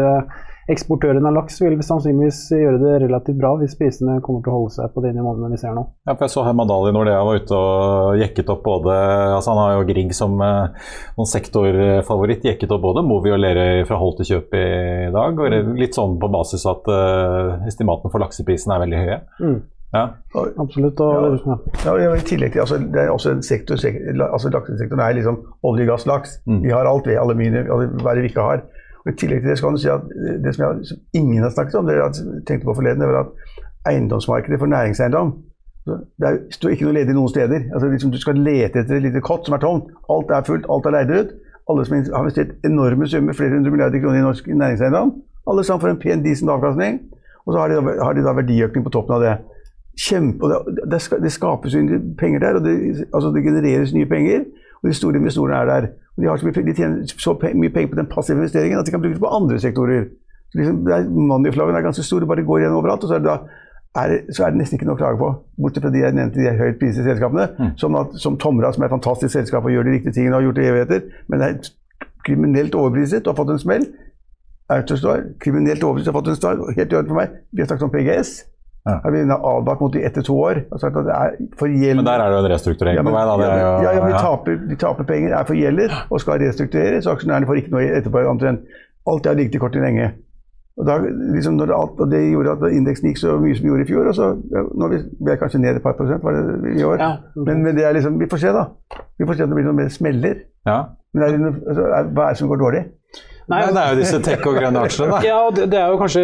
eksportørene 0.67 1.29
av 1.29 1.35
laks 1.37 1.61
vil 1.63 1.77
sannsynligvis 1.85 2.39
gjøre 2.51 2.79
det 2.81 2.93
relativt 3.05 3.37
bra 3.39 3.53
hvis 3.61 3.75
prisene 3.79 4.17
kommer 4.25 4.41
til 4.43 4.51
å 4.51 4.57
holde 4.57 4.73
seg 4.75 4.91
på 4.93 5.03
de 5.05 5.13
nivåene 5.15 5.49
vi 5.53 5.59
ser 5.61 5.75
nå. 5.77 5.85
Ja, 6.07 6.15
for 6.15 6.25
jeg 6.27 6.33
så 6.33 6.43
Herman 6.47 6.67
når 6.67 7.11
jeg 7.11 7.27
var 7.29 7.39
ute 7.41 7.59
og 7.61 8.17
jekket 8.19 8.49
opp 8.53 8.63
både 8.67 8.97
altså 9.37 9.53
Han 9.53 9.61
har 9.63 9.71
jo 9.77 9.85
Grieg 9.87 10.11
som 10.17 10.35
eh, 10.43 10.91
noen 11.17 11.31
sektorfavoritt. 11.31 12.43
Jekket 12.47 12.71
opp 12.75 12.83
både 12.83 13.03
Movi 13.07 13.31
og 13.31 13.39
Lerøy 13.41 13.85
fra 13.87 13.97
hold 14.01 14.17
til 14.19 14.29
kjøp 14.33 14.53
i 14.59 14.67
dag. 15.15 15.39
Og 15.39 15.55
Mm. 15.57 15.73
litt 15.79 15.95
sånn 15.95 16.19
på 16.19 16.27
basis 16.29 16.65
at 16.69 16.85
eh, 16.91 17.67
estimatene 17.67 18.11
for 18.11 18.19
lakseprisen 18.21 18.71
er 18.75 18.79
veldig 18.83 18.99
høye. 19.01 19.17
Mm. 19.41 19.57
Ja. 19.93 20.01
Absolutt. 20.59 20.99
Og, 20.99 21.37
ja. 21.47 21.55
Ja, 21.85 22.09
og 22.11 22.17
I 22.19 22.25
tillegg 22.27 22.51
til, 22.53 22.61
altså, 22.61 22.77
Det 22.91 22.99
er 23.05 23.09
også 23.13 23.31
en 23.31 23.41
sektor, 23.41 23.79
sektor 23.79 24.19
altså 24.27 24.51
Laksesektoren 24.51 24.99
er 25.05 25.15
liksom 25.15 25.37
olje, 25.63 25.85
gass, 25.87 26.05
laks. 26.05 26.41
Mm. 26.45 26.61
Vi 26.65 26.73
har 26.75 26.85
alt, 26.85 27.07
ved 27.07 27.17
Aluminium, 27.17 27.71
alle- 27.71 28.03
hva 28.03 28.13
det 28.15 28.25
vi 28.27 28.29
ikke 28.33 28.43
har. 28.43 28.61
Og 29.07 29.13
I 29.13 29.15
tillegg 29.21 29.39
til 29.41 29.49
det 29.53 29.57
så 29.57 29.63
kan 29.69 29.77
du 29.77 29.79
si 29.79 29.87
at 29.89 30.03
det 30.43 30.51
som, 30.55 30.63
jeg, 30.67 30.85
som 30.91 30.97
ingen 31.15 31.43
har 31.45 31.53
snakket 31.55 31.75
om, 31.79 31.87
det 31.87 31.95
jeg 31.95 32.43
tenkte 32.47 32.67
på 32.67 32.73
forleden, 32.75 32.99
det 33.01 33.07
var 33.07 33.21
at 33.23 33.91
eiendomsmarkedet 33.93 34.59
for 34.59 34.67
næringseiendom 34.67 35.29
Det 36.19 36.29
står 36.51 36.73
ikke 36.75 36.83
noe 36.89 36.93
ledig 36.97 37.13
noen 37.15 37.29
steder. 37.31 37.61
Altså, 37.73 37.87
liksom, 37.87 38.11
du 38.11 38.17
skal 38.19 38.35
lete 38.43 38.81
etter 38.81 38.97
et 38.97 39.05
lite 39.05 39.21
kott 39.23 39.45
som 39.47 39.55
er 39.55 39.61
tomt. 39.63 39.85
Alt 40.11 40.33
er 40.35 40.43
fullt, 40.43 40.65
alt 40.67 40.85
er 40.89 40.95
leid 40.97 41.13
ut. 41.15 41.29
Alle 41.71 41.85
som 41.87 41.95
har 41.95 42.25
investert 42.25 42.51
enorme 42.67 43.07
summer, 43.07 43.33
flere 43.37 43.53
hundre 43.55 43.71
milliarder 43.71 44.01
kroner 44.03 44.19
i 44.19 44.25
norsk 44.25 44.47
næringseiendom, 44.51 45.13
alle 45.47 45.63
sammen 45.63 45.81
får 45.85 45.93
en 45.93 46.01
pen, 46.03 46.25
decent 46.25 46.51
avkastning. 46.51 46.99
Og 47.45 47.53
så 47.53 47.59
har 47.61 47.71
de, 47.71 47.75
da, 47.79 47.95
har 48.03 48.13
de 48.17 48.23
da 48.25 48.33
verdiøkning 48.35 48.83
på 48.83 48.91
toppen 48.97 49.15
av 49.15 49.23
det. 49.23 49.33
Kjempe, 49.97 50.51
det, 50.51 50.83
det, 50.91 50.99
ska- 51.01 51.19
det 51.23 51.31
skapes 51.31 51.75
penger 52.19 52.39
der, 52.43 52.59
og 52.59 52.65
det, 52.67 52.75
altså 53.13 53.31
det 53.35 53.43
genereres 53.47 53.93
nye 53.95 54.05
penger. 54.11 54.43
Og 54.81 54.89
de 54.89 54.95
store 54.97 55.19
investorene 55.19 55.59
er 55.61 55.69
der. 55.71 55.89
Og 56.15 56.23
de, 56.23 56.29
har 56.29 56.39
så 56.41 56.47
mye, 56.47 56.65
de 56.65 56.73
tjener 56.73 57.13
så 57.13 57.35
mye 57.43 57.73
penger 57.73 57.91
på 57.93 57.99
den 57.99 58.09
passive 58.11 58.39
investeringen 58.41 58.79
at 58.79 58.85
de 58.85 58.93
kan 58.93 59.01
bruke 59.03 59.17
det 59.17 59.23
på 59.23 59.35
andre 59.39 59.59
sektorer. 59.61 60.09
Så 60.51 60.59
liksom, 60.59 60.83
det 60.87 60.99
Moneyflowen 61.11 61.75
er 61.75 61.85
ganske 61.85 62.03
store, 62.03 62.27
bare 62.27 62.45
går 62.47 62.63
igjen 62.63 62.77
overalt. 62.77 63.03
og 63.03 63.09
så 63.09 63.15
er 63.15 63.23
det 63.23 63.31
da 63.31 63.37
er, 63.97 64.33
så 64.33 64.45
er 64.45 64.53
det 64.53 64.61
nesten 64.61 64.77
ikke 64.77 64.87
noe 64.87 64.97
å 64.97 65.01
klage 65.01 65.19
på. 65.21 65.29
Bortsett 65.61 65.85
fra 65.85 65.91
de 65.93 66.03
jeg 66.03 66.15
nevnte, 66.15 66.41
de 66.41 66.53
høyt 66.59 66.79
prisede 66.81 67.07
selskapene. 67.07 67.47
Som, 67.81 67.95
at, 67.99 68.17
som 68.21 68.37
Tomra, 68.41 68.71
som 68.73 68.83
er 68.83 68.89
et 68.89 68.95
fantastisk 68.95 69.33
selskap 69.33 69.65
og 69.65 69.73
gjør 69.73 69.87
de 69.87 69.95
riktige 69.97 70.17
tingene 70.17 70.35
og 70.35 70.41
har 70.41 70.47
gjort 70.49 70.59
det 70.59 70.65
i 70.65 70.69
evigheter. 70.73 71.23
Men 71.27 71.41
det 71.41 71.47
er 71.47 71.71
kriminelt 72.27 72.75
overpriset 72.75 73.27
og 73.27 73.33
har 73.33 73.39
fått 73.41 73.55
en 73.55 73.63
smell. 73.63 73.87
Autostore, 74.73 75.33
kriminelt 75.43 75.83
overpriset 75.83 76.11
og 76.11 76.13
har 76.13 76.19
fått 76.21 76.31
en 76.33 76.39
smell. 76.41 76.63
Helt 76.77 76.93
i 76.93 76.99
orden 76.99 77.13
for 77.13 77.21
meg. 77.21 77.41
Vi 77.51 77.63
har 77.63 77.71
snakket 77.71 77.89
om 77.89 77.93
PGS. 77.95 78.33
Ja. 78.85 78.99
Har 79.03 79.11
vi 79.11 79.19
advart 79.25 79.81
mot 79.81 79.93
de 79.93 80.03
etter 80.05 80.21
to 80.23 80.35
år. 80.39 80.61
og 80.71 80.79
sagt 80.79 80.95
at 80.95 81.05
det 81.05 81.13
er 81.13 81.31
for. 81.59 81.67
Men 81.67 82.05
der 82.05 82.21
er 82.23 82.29
det 82.29 82.37
jo 82.37 82.45
en 82.45 82.51
restrukturering 82.53 82.95
Ja, 82.95 83.01
men, 83.03 83.13
på 83.13 83.17
vei. 83.17 83.25
Da. 83.25 83.33
Det 83.41 83.47
er 83.51 83.59
jo, 83.59 83.73
ja, 83.83 83.91
ja, 83.97 84.03
men 84.03 84.13
de, 84.13 84.19
taper, 84.21 84.55
de 84.69 84.75
taper 84.75 85.03
penger, 85.03 85.33
er 85.35 85.43
forgjeldet 85.43 85.91
og 86.09 86.19
skal 86.21 86.39
restruktureres. 86.39 87.03
så 87.03 87.11
Aksjonærene 87.11 87.45
får 87.49 87.55
ikke 87.63 87.71
noe 87.75 87.89
etterpå. 87.97 88.23
omtrent. 88.29 88.59
Alt 89.07 89.23
det 89.23 89.29
har 89.31 89.35
ligget 89.35 89.55
i 89.55 89.57
kortet 89.59 89.81
lenge. 89.81 90.11
Og, 90.77 90.85
da, 90.85 90.97
liksom, 91.33 91.53
når 91.57 91.71
alt, 91.73 91.99
og 91.99 92.11
Det 92.11 92.21
gjorde 92.31 92.51
at 92.53 92.71
indeksen 92.71 93.07
gikk 93.09 93.17
så 93.17 93.35
mye 93.41 93.55
som 93.57 93.63
den 93.65 93.71
gjorde 93.71 93.83
i 93.83 93.87
fjor. 93.91 94.07
og 94.07 94.15
så, 94.15 94.25
ja, 94.55 94.61
Nå 94.77 94.85
er 94.85 94.89
vi, 94.93 94.99
vi 95.25 95.31
er 95.31 95.39
kanskje 95.41 95.59
ned 95.59 95.75
et 95.75 95.83
par 95.83 95.93
prosent 95.97 96.23
var 96.23 96.31
det 96.37 96.77
i 96.79 96.83
år. 96.83 96.97
Ja. 97.01 97.11
Men, 97.35 97.63
men 97.63 97.75
det 97.75 97.83
er 97.85 97.91
liksom, 97.97 98.19
vi 98.19 98.27
får 98.29 98.37
se, 98.37 98.47
da. 98.55 98.65
Vi 99.19 99.25
får 99.25 99.33
se 99.33 99.43
om 99.43 99.49
det 99.49 99.55
blir 99.59 99.65
noe 99.67 99.73
mer 99.81 99.89
smeller. 99.89 100.35
Ja. 100.69 100.83
Men 101.13 101.23
er 101.23 101.31
det, 101.35 101.39
noe- 101.41 101.63
altså, 101.67 101.81
er, 101.97 102.03
hva 102.13 102.23
er 102.29 102.29
det 102.29 102.37
som 102.37 102.47
går 102.47 102.61
dårlig? 102.61 102.83
Nei, 103.47 103.61
Nei, 103.63 103.71
det 103.71 103.79
er 103.81 103.93
jo 103.93 103.99
disse 104.01 104.17
tech- 104.25 104.43
og 104.49 104.57
grønne 104.59 104.81
aksjene, 104.83 105.07
da. 105.13 105.19
Ja, 105.29 105.37
det, 105.55 105.69
det 105.71 105.77
er 105.79 105.93
jo 105.93 105.99
kanskje 106.01 106.23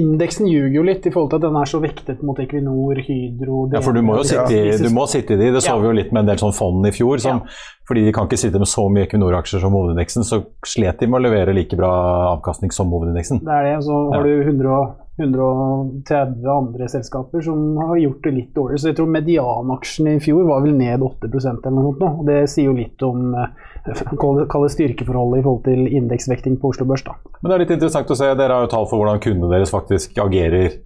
Indeksen 0.00 0.46
ljuger 0.48 0.78
jo 0.78 0.84
litt 0.88 1.04
i 1.04 1.12
forhold 1.12 1.30
til 1.34 1.36
at 1.36 1.44
den 1.44 1.58
er 1.60 1.68
så 1.68 1.80
vektet 1.82 2.22
mot 2.24 2.38
Equinor, 2.40 3.00
Hydro 3.04 3.58
Ja, 3.74 3.82
for 3.84 3.92
du 3.92 4.00
må 4.06 4.16
jo 4.16 4.24
sitte 4.30 4.56
i, 4.56 4.72
du 4.80 4.88
må 4.96 5.04
sitte 5.12 5.36
i 5.36 5.40
de. 5.42 5.50
Det 5.52 5.60
så 5.62 5.74
Ja. 5.74 5.78
vi 5.82 5.90
jo 5.90 5.92
litt 6.00 6.10
med 6.16 6.24
en 6.24 6.32
del 6.32 6.40
sånn 6.40 6.56
fond 6.56 6.88
i 6.88 6.92
fjor. 6.96 7.20
Som, 7.20 7.42
Fordi 7.86 8.06
de 8.06 8.12
kan 8.16 8.24
ikke 8.26 8.40
sitte 8.40 8.58
med 8.58 8.70
så 8.72 8.86
mye 8.88 9.04
Equinor-aksjer 9.04 9.60
som 9.60 9.76
hovedindeksen, 9.76 10.24
så 10.24 10.40
slet 10.64 11.04
de 11.04 11.06
med 11.12 11.20
å 11.20 11.24
levere 11.28 11.52
like 11.54 11.76
bra 11.76 11.92
avkastning 12.32 12.72
som 12.72 12.88
hovedindeksen. 12.96 13.44
Det 13.44 13.52
er 13.60 13.68
det. 13.68 13.76
Så 13.84 14.00
har 14.14 14.24
du 14.24 14.32
100, 14.42 14.72
og- 14.72 15.00
130 15.16 16.46
andre 16.50 16.88
selskaper 16.90 17.42
som 17.46 17.76
har 17.78 17.96
gjort 18.00 18.24
det 18.24 18.32
litt 18.34 18.54
dårlig. 18.56 18.80
Så 18.82 18.90
jeg 18.90 18.96
tror 18.98 19.10
medianaksjen 19.14 20.08
i 20.14 20.16
fjor 20.22 20.46
var 20.48 20.64
vel 20.64 20.74
ned 20.78 21.04
8% 21.06 21.68
eller 21.68 21.76
noe 21.76 21.92
sånt. 21.92 22.02
og 22.20 22.24
Det 22.28 22.40
sier 22.50 22.70
jo 22.70 22.76
litt 22.78 23.04
om 23.06 23.34
eh, 23.38 23.52
kall 24.20 24.40
det- 24.40 24.48
kall 24.52 24.66
det 24.66 24.72
styrkeforholdet 24.74 25.40
i 25.42 25.46
forhold 25.46 25.64
til 25.68 25.86
indeksvekting 26.00 26.58
på 26.60 26.72
Oslo 26.74 26.88
Børs. 26.90 27.04
da. 27.06 27.14
Men 27.42 27.50
det 27.50 27.54
er 27.58 27.64
litt 27.66 27.76
interessant 27.76 28.10
å 28.10 28.18
se. 28.18 28.32
Dere 28.34 28.58
har 28.58 28.66
jo 28.66 28.72
tall 28.74 28.88
for 28.90 29.00
hvordan 29.02 29.22
kundene 29.22 29.52
deres 29.54 29.70
faktisk 29.74 30.18
agerer. 30.24 30.80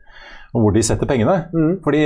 Og 0.57 0.63
hvor 0.65 0.73
de 0.73 0.81
setter 0.81 1.05
pengene. 1.05 1.35
Mm. 1.53 1.73
For 1.85 1.93
de 1.93 1.99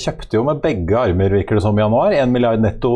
kjøpte 0.00 0.38
jo 0.38 0.44
med 0.48 0.62
begge 0.64 0.96
armer, 0.96 1.28
virker 1.36 1.58
det 1.58 1.62
som, 1.62 1.76
i 1.76 1.82
januar. 1.82 2.14
1 2.16 2.30
milliard 2.32 2.62
netto 2.64 2.92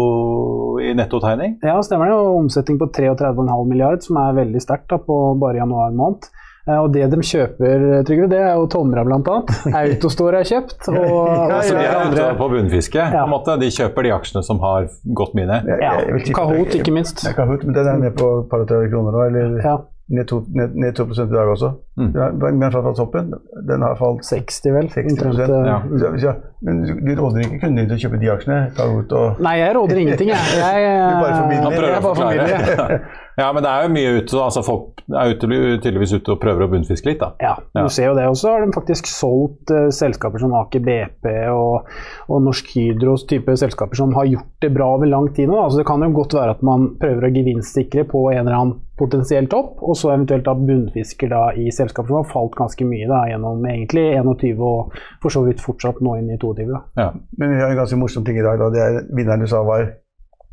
i 0.81 0.95
nettotegning. 0.97 1.59
Ja, 1.65 1.75
stemmer 1.85 2.09
det. 2.09 2.17
Og 2.17 2.39
omsetning 2.41 2.79
på 2.81 2.89
33,5 2.97 3.69
milliard, 3.69 4.01
som 4.05 4.17
er 4.23 4.39
veldig 4.41 4.63
sterkt 4.65 4.95
på 5.05 5.19
bare 5.41 5.61
januar 5.61 5.93
måned. 5.93 6.31
Eh, 6.67 6.79
Og 6.83 6.93
det 6.93 7.07
de 7.13 7.17
kjøper, 7.23 7.85
Trygve, 8.09 8.29
det 8.33 8.41
er 8.43 8.55
jo 8.59 8.67
Tomra 8.73 9.05
bl.a. 9.07 9.37
Autostore 9.81 10.41
er 10.43 10.49
kjøpt. 10.51 10.89
Og, 10.91 10.99
og 10.99 11.51
Ja, 11.53 11.61
de 11.63 11.75
er 11.85 11.99
andre 12.03 12.29
på 12.39 12.49
bunnfiske. 12.51 12.99
Ja. 12.99 13.23
på 13.23 13.27
en 13.29 13.35
måte. 13.37 13.59
De 13.63 13.71
kjøper 13.71 14.03
de 14.09 14.15
aksjene 14.17 14.43
som 14.47 14.59
har 14.65 14.89
gått 15.15 15.37
mye 15.39 15.47
ned. 15.47 15.69
Ja, 15.83 15.97
jeg 16.11 16.33
Kahoot, 16.35 16.75
ikke 16.81 16.95
minst. 16.95 17.23
Ja, 17.27 17.35
Kahoot, 17.39 17.63
men 17.67 17.77
den 17.77 17.87
er 17.93 18.01
ned 18.09 18.17
på 18.19 18.33
et 18.43 18.49
par 18.51 18.65
og 18.65 18.71
30 18.73 18.91
kroner 18.91 19.15
nå, 19.15 19.23
eller 19.31 19.61
Ja, 19.63 19.77
ned 20.17 20.27
2, 20.31 20.41
ned, 20.55 20.75
ned 20.79 20.95
2 20.99 21.07
i 21.23 21.27
dag 21.35 21.49
også. 21.55 21.71
Mm. 21.99 22.11
Den 22.15 22.21
har- 22.23 22.53
Men 22.63 22.73
fra 22.75 22.93
toppen, 22.95 23.33
den 23.69 23.83
har 23.83 23.95
falt 23.99 24.23
60 24.27 24.73
vel. 24.75 24.89
60 24.91 25.23
omtrent, 25.23 25.41
eh, 25.51 25.67
Ja. 25.71 25.79
Så- 26.19 26.35
Men 26.63 26.83
du, 26.83 27.15
råder 27.23 27.41
ikke 27.47 27.61
kundene 27.61 27.87
til 27.89 27.97
å 27.97 28.01
kjøpe 28.05 28.21
de 28.21 28.31
aksjene? 28.33 28.59
Kahoot 28.77 29.13
og 29.13 29.41
Nei, 29.41 29.57
jeg 29.59 29.75
råder 29.77 29.97
ingenting, 30.03 30.29
jeg. 30.29 30.39
jeg 30.63 30.99
Du 30.99 31.23
bare 31.23 31.37
formidler. 31.37 31.63
Han 31.63 31.73
prøver 31.73 31.93
jeg 31.95 32.03
å 32.03 32.07
bare 32.07 32.17
forklare. 32.17 33.01
Ja, 33.37 33.51
men 33.53 33.63
det 33.63 33.71
er 33.71 33.85
jo 33.87 33.93
mye 33.93 34.13
ute. 34.21 34.39
altså 34.41 34.63
Folk 34.65 35.03
er 35.13 35.35
ute, 35.35 35.47
tydeligvis 35.85 36.15
ute 36.17 36.33
og 36.33 36.41
prøver 36.41 36.65
å 36.65 36.71
bunnfiske 36.73 37.11
litt. 37.11 37.21
da. 37.21 37.33
Ja, 37.41 37.57
Ja. 37.77 37.87
ser 37.89 38.09
jo 38.11 38.15
det. 38.17 38.27
Og 38.29 38.37
så 38.41 38.51
har 38.51 38.65
de 38.65 38.73
faktisk 38.73 39.07
solgt 39.07 39.71
uh, 39.71 39.89
selskaper 39.93 40.41
som 40.41 40.55
Aker 40.57 40.81
BP 40.81 41.29
og, 41.53 41.87
og 42.29 42.43
Norsk 42.43 42.73
Hydros 42.75 43.27
type 43.29 43.57
selskaper 43.57 43.95
som 43.97 44.15
har 44.15 44.25
gjort 44.27 44.49
det 44.61 44.73
bra 44.75 44.95
over 44.97 45.07
lang 45.07 45.29
tid 45.35 45.49
nå. 45.49 45.59
Altså, 45.63 45.79
det 45.83 45.87
kan 45.87 46.01
jo 46.03 46.11
godt 46.17 46.35
være 46.35 46.57
at 46.57 46.63
man 46.67 46.89
prøver 47.01 47.29
å 47.29 47.33
gevinstsikre 47.37 48.07
på 48.09 48.25
en 48.33 48.43
eller 48.47 48.57
annen 48.57 48.81
potensiell 48.97 49.45
topp, 49.53 49.83
og 49.85 49.93
så 50.01 50.15
eventuelt 50.15 50.47
da 50.47 50.55
bunnfisker 50.57 51.29
da 51.29 51.43
i 51.53 51.67
selskaper 51.69 52.09
som 52.09 52.23
har 52.23 52.31
falt 52.31 52.55
ganske 52.57 52.87
mye 52.89 53.05
da, 53.11 53.27
gjennom 53.29 53.61
egentlig 53.69 54.07
21 54.17 54.63
og 54.65 54.97
for 55.21 55.29
så 55.35 55.43
vidt 55.45 55.61
fortsatt 55.61 56.01
nå 56.01 56.15
inn 56.17 56.31
i 56.33 56.39
22. 56.41 56.65
Da. 56.73 56.81
Ja. 56.97 57.11
Men 57.37 57.53
vi 57.53 57.61
har 57.61 57.75
en 57.75 57.77
ganske 57.83 57.99
morsom 58.01 58.25
ting 58.25 58.39
i 58.41 58.47
dag. 58.47 58.57
Da. 58.63 58.71
Det 58.73 58.81
er, 58.81 59.03
vinneren 59.13 59.45
du 59.45 59.51
sa 59.53 59.61
var 59.69 59.91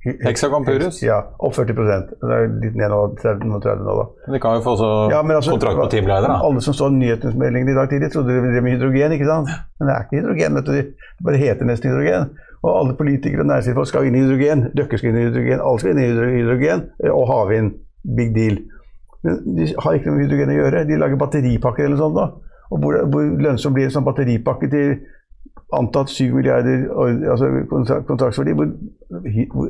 Hexagon 0.04 0.66
Purus. 0.68 1.02
Ja, 1.04 1.20
opp 1.40 1.54
40 1.56 1.76
Det 1.76 2.30
er 2.36 2.48
litt 2.62 2.76
ned 2.76 2.92
nå, 2.92 3.00
30, 3.22 3.46
nå 3.48 3.60
30 3.64 3.84
nå, 3.88 3.94
da. 4.00 4.06
Men 4.28 4.34
De 4.36 4.40
kan 4.44 4.58
jo 4.58 4.64
få 4.66 4.74
så 4.80 4.90
Ja, 5.12 5.22
altså, 5.24 5.52
kontrakt 5.56 5.80
på 5.80 5.90
teamleder, 5.94 6.28
da. 6.28 6.40
Alle 6.44 6.62
som 6.62 6.74
så 6.76 6.90
nyhetsmeldingen 6.92 7.70
i 7.72 7.78
dag 7.78 7.90
tidlig, 7.90 8.12
trodde 8.12 8.36
det 8.36 8.52
drev 8.54 8.64
med 8.66 8.76
hydrogen, 8.76 9.16
ikke 9.16 9.30
sant? 9.30 9.48
Men 9.80 9.88
det 9.88 9.96
er 9.96 10.04
ikke 10.04 10.18
hydrogen, 10.20 10.56
vet 10.60 10.66
du. 10.66 10.74
Det 10.74 11.24
bare 11.30 11.38
heter 11.40 11.66
nesten 11.70 11.92
hydrogen. 11.94 12.30
Og 12.64 12.72
alle 12.80 12.96
politikere 13.00 13.44
og 13.44 13.50
næringslivsfolk 13.52 13.88
skal 13.88 14.06
inn 14.08 14.16
i 14.16 14.24
hydrogen. 14.24 14.68
Dere 14.76 14.98
skal 15.00 15.10
inn 15.12 15.20
i 15.22 15.26
hydrogen, 15.28 15.60
alle 15.64 15.80
skal 15.80 15.92
inn 15.96 16.04
i 16.04 16.08
hydro- 16.12 16.32
hydrogen. 16.36 16.86
eh, 17.04 17.12
Og 17.12 17.28
havvind. 17.32 17.74
Big 18.18 18.36
deal. 18.36 18.58
Men 19.24 19.56
de 19.56 19.68
har 19.80 19.94
ikke 19.96 20.08
noe 20.12 20.18
med 20.20 20.26
hydrogen 20.28 20.52
å 20.52 20.60
gjøre. 20.60 20.88
De 20.88 20.98
lager 21.00 21.16
batteripakker 21.20 21.86
eller 21.86 21.96
noe 21.98 22.04
sånt. 22.04 22.16
da. 22.16 22.28
Og 22.72 22.80
hvor, 22.82 22.94
hvor 23.12 23.22
lønnsom 23.46 23.74
blir 23.76 23.86
en 23.88 23.92
sånn 23.96 24.04
batteripakke 24.08 24.70
til 24.72 25.00
antatt 25.80 26.10
7 26.10 26.34
milliarder 26.36 26.84
altså 27.32 27.50
kontraktsverdi? 28.08 28.52
Hvor, 28.58 28.68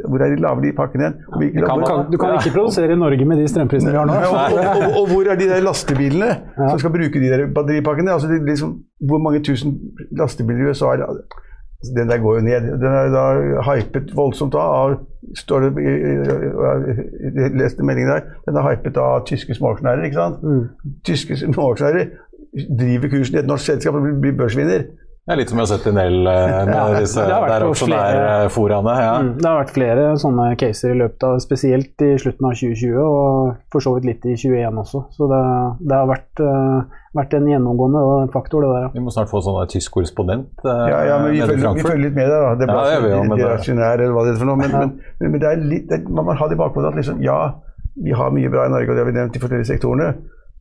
hvor, 0.10 0.18
er 0.24 0.30
de 0.36 0.42
lave 0.42 0.62
de 0.64 0.72
pakkene 0.78 1.04
hen? 1.10 1.14
Kan 1.56 1.80
Du 1.82 1.86
kan, 1.86 2.06
du 2.12 2.18
kan 2.18 2.36
ikke 2.40 2.54
produsere 2.58 2.92
i 2.94 3.00
Norge 3.00 3.26
med 3.26 3.38
de 3.42 3.48
strømprisene 3.52 3.92
vi 3.92 3.98
har 3.98 4.06
nå. 4.10 4.14
ja, 4.14 4.30
og, 4.32 4.58
og, 4.84 5.00
og, 5.02 5.08
hvor 5.14 5.32
er 5.32 5.36
de 5.40 5.48
der 5.50 5.64
lastebilene 5.66 6.30
som 6.58 6.80
skal 6.80 6.94
bruke 6.98 7.20
de 7.24 7.32
der 7.34 7.48
batteripakkene? 7.56 8.12
Altså, 8.16 8.28
det, 8.32 8.44
liksom, 8.50 8.78
hvor 9.10 9.18
mange 9.26 9.44
tusen 9.44 9.80
lastebiler 10.20 10.68
i 10.68 10.70
USA 10.70 10.94
er 10.96 11.06
altså, 11.08 11.40
Den 11.98 12.08
der 12.10 12.18
går 12.24 12.36
jo 12.36 12.42
ned. 12.42 12.62
Den 12.80 12.94
er 13.02 13.10
da 13.12 13.24
hypet 13.68 14.14
voldsomt 14.16 14.56
av 14.56 14.94
står 15.36 15.60
det 15.66 15.72
i, 15.84 15.92
Jeg 17.42 17.52
leste 17.60 17.84
meldingen 17.84 18.12
der. 18.14 18.22
Den 18.48 18.56
er 18.56 18.70
hypet 18.70 18.98
av 18.98 19.26
tyske 19.28 19.56
småaksjonærer, 19.58 20.06
ikke 20.08 20.16
sant? 20.22 20.46
Tyske 21.04 21.36
småaksjonærer 21.42 22.06
driver 22.80 23.10
kursen 23.10 23.36
i 23.36 23.40
et 23.42 23.48
norsk 23.50 23.66
selskap 23.66 23.96
og 23.98 24.02
blir- 24.06 24.20
blir 24.22 24.36
børsvinner. 24.38 24.84
Det 25.24 25.32
er 25.32 25.38
litt 25.40 25.52
som 25.54 25.60
jeg 25.62 25.64
har 25.64 25.70
sett 25.72 25.86
i 25.88 25.92
Nell 25.96 26.26
eh, 26.28 26.54
med 26.68 26.74
Ja, 26.76 26.86
disse 27.00 27.24
der 27.24 27.46
på 27.64 27.70
aksjonærforaene. 27.72 28.96
Ja. 29.00 29.12
Mm, 29.24 29.30
Det 29.40 29.48
har 29.48 29.60
vært 29.62 29.70
flere 29.78 30.08
sånne 30.20 30.48
caser 30.60 30.92
i 30.92 30.98
løpet 31.00 31.24
av 31.24 31.38
spesielt 31.40 32.04
i 32.04 32.10
slutten 32.20 32.48
av 32.50 32.58
2020, 32.60 32.98
og 33.00 33.54
for 33.72 33.86
så 33.86 33.94
vidt 33.96 34.08
litt 34.10 34.28
i 34.28 34.34
2021 34.36 34.82
også. 34.84 35.04
Så 35.16 35.30
det, 35.32 35.40
det 35.88 35.96
har 36.02 36.10
vært, 36.12 36.44
eh, 36.44 37.00
vært 37.16 37.38
en 37.40 37.48
gjennomgående 37.54 38.04
faktor, 38.36 38.66
det 38.68 38.74
der. 38.74 38.84
ja. 38.90 38.92
Vi 38.98 39.06
må 39.06 39.16
snart 39.16 39.32
få 39.32 39.40
sånn 39.48 39.62
der 39.62 39.72
tysk 39.72 39.96
korrespondent 39.96 40.68
eh, 40.68 40.84
Ja, 40.92 41.00
ja, 41.14 41.18
men 41.24 41.38
vi 41.38 41.42
følger, 41.48 41.80
vi 41.80 41.88
følger 41.88 42.04
litt 42.10 42.20
med 42.20 42.28
der, 42.28 42.44
da. 42.50 42.54
Det 42.60 42.68
er 42.68 42.74
Ja, 42.74 42.78
bare 42.82 43.00
det 43.08 43.14
gjør 43.16 43.32
vi 43.32 43.42
det- 43.46 43.52
aksjonærer, 43.56 44.04
eller 44.04 44.16
hva 44.20 44.26
det 44.28 44.36
er 44.36 44.40
for 44.44 44.52
noe. 44.52 44.60
Men, 44.60 44.72
men, 44.76 44.94
men, 45.24 45.32
men 45.32 45.40
det 45.40 45.52
er 45.54 45.64
litt, 45.72 45.88
det, 45.94 46.02
man 46.10 46.28
må 46.28 46.36
ha 46.44 46.52
det 46.52 46.60
i 46.60 46.64
bakhodet 46.66 46.92
at 46.92 47.00
liksom, 47.00 47.24
ja, 47.24 47.40
vi 47.96 48.12
har 48.12 48.36
mye 48.36 48.52
bra 48.52 48.68
i 48.68 48.76
Norge, 48.76 48.90
og 48.92 48.98
det 49.00 49.06
har 49.06 49.12
vi 49.14 49.20
nevnt 49.22 49.40
i 49.40 49.44
forskjellige 49.48 49.72
sektorene. 49.72 50.12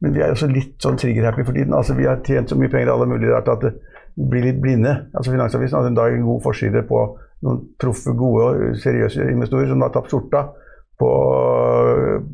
Men 0.02 0.14
vi 0.14 0.22
er 0.22 0.32
også 0.34 0.46
litt 0.50 0.78
sånn 0.82 0.96
trigger-happy 0.98 1.44
for 1.46 1.54
tiden. 1.58 1.74
Altså, 1.74 1.94
vi 1.98 2.06
har 2.06 2.22
tjent 2.26 2.50
så 2.50 2.56
mye 2.58 2.70
penger 2.70 2.90
i 2.90 2.94
alle 2.94 3.06
mulige 3.10 3.34
rart 3.34 3.50
at 3.50 3.60
det 3.66 3.74
blir 4.16 4.48
litt 4.48 4.60
blinde. 4.62 4.94
Altså, 5.12 5.32
Finansavisen 5.32 5.78
hadde 5.78 5.92
en 5.92 6.00
dag 6.00 6.14
en 6.14 6.26
god 6.26 6.42
forside 6.44 6.84
på 6.88 7.04
noen 7.42 7.62
proffe, 7.80 8.14
gode 8.14 8.48
og 8.48 8.82
seriøse 8.82 9.30
investorer 9.32 9.70
som 9.70 9.82
har 9.82 9.94
tapt 9.94 10.12
skjorta 10.12 10.44
på, 11.02 11.10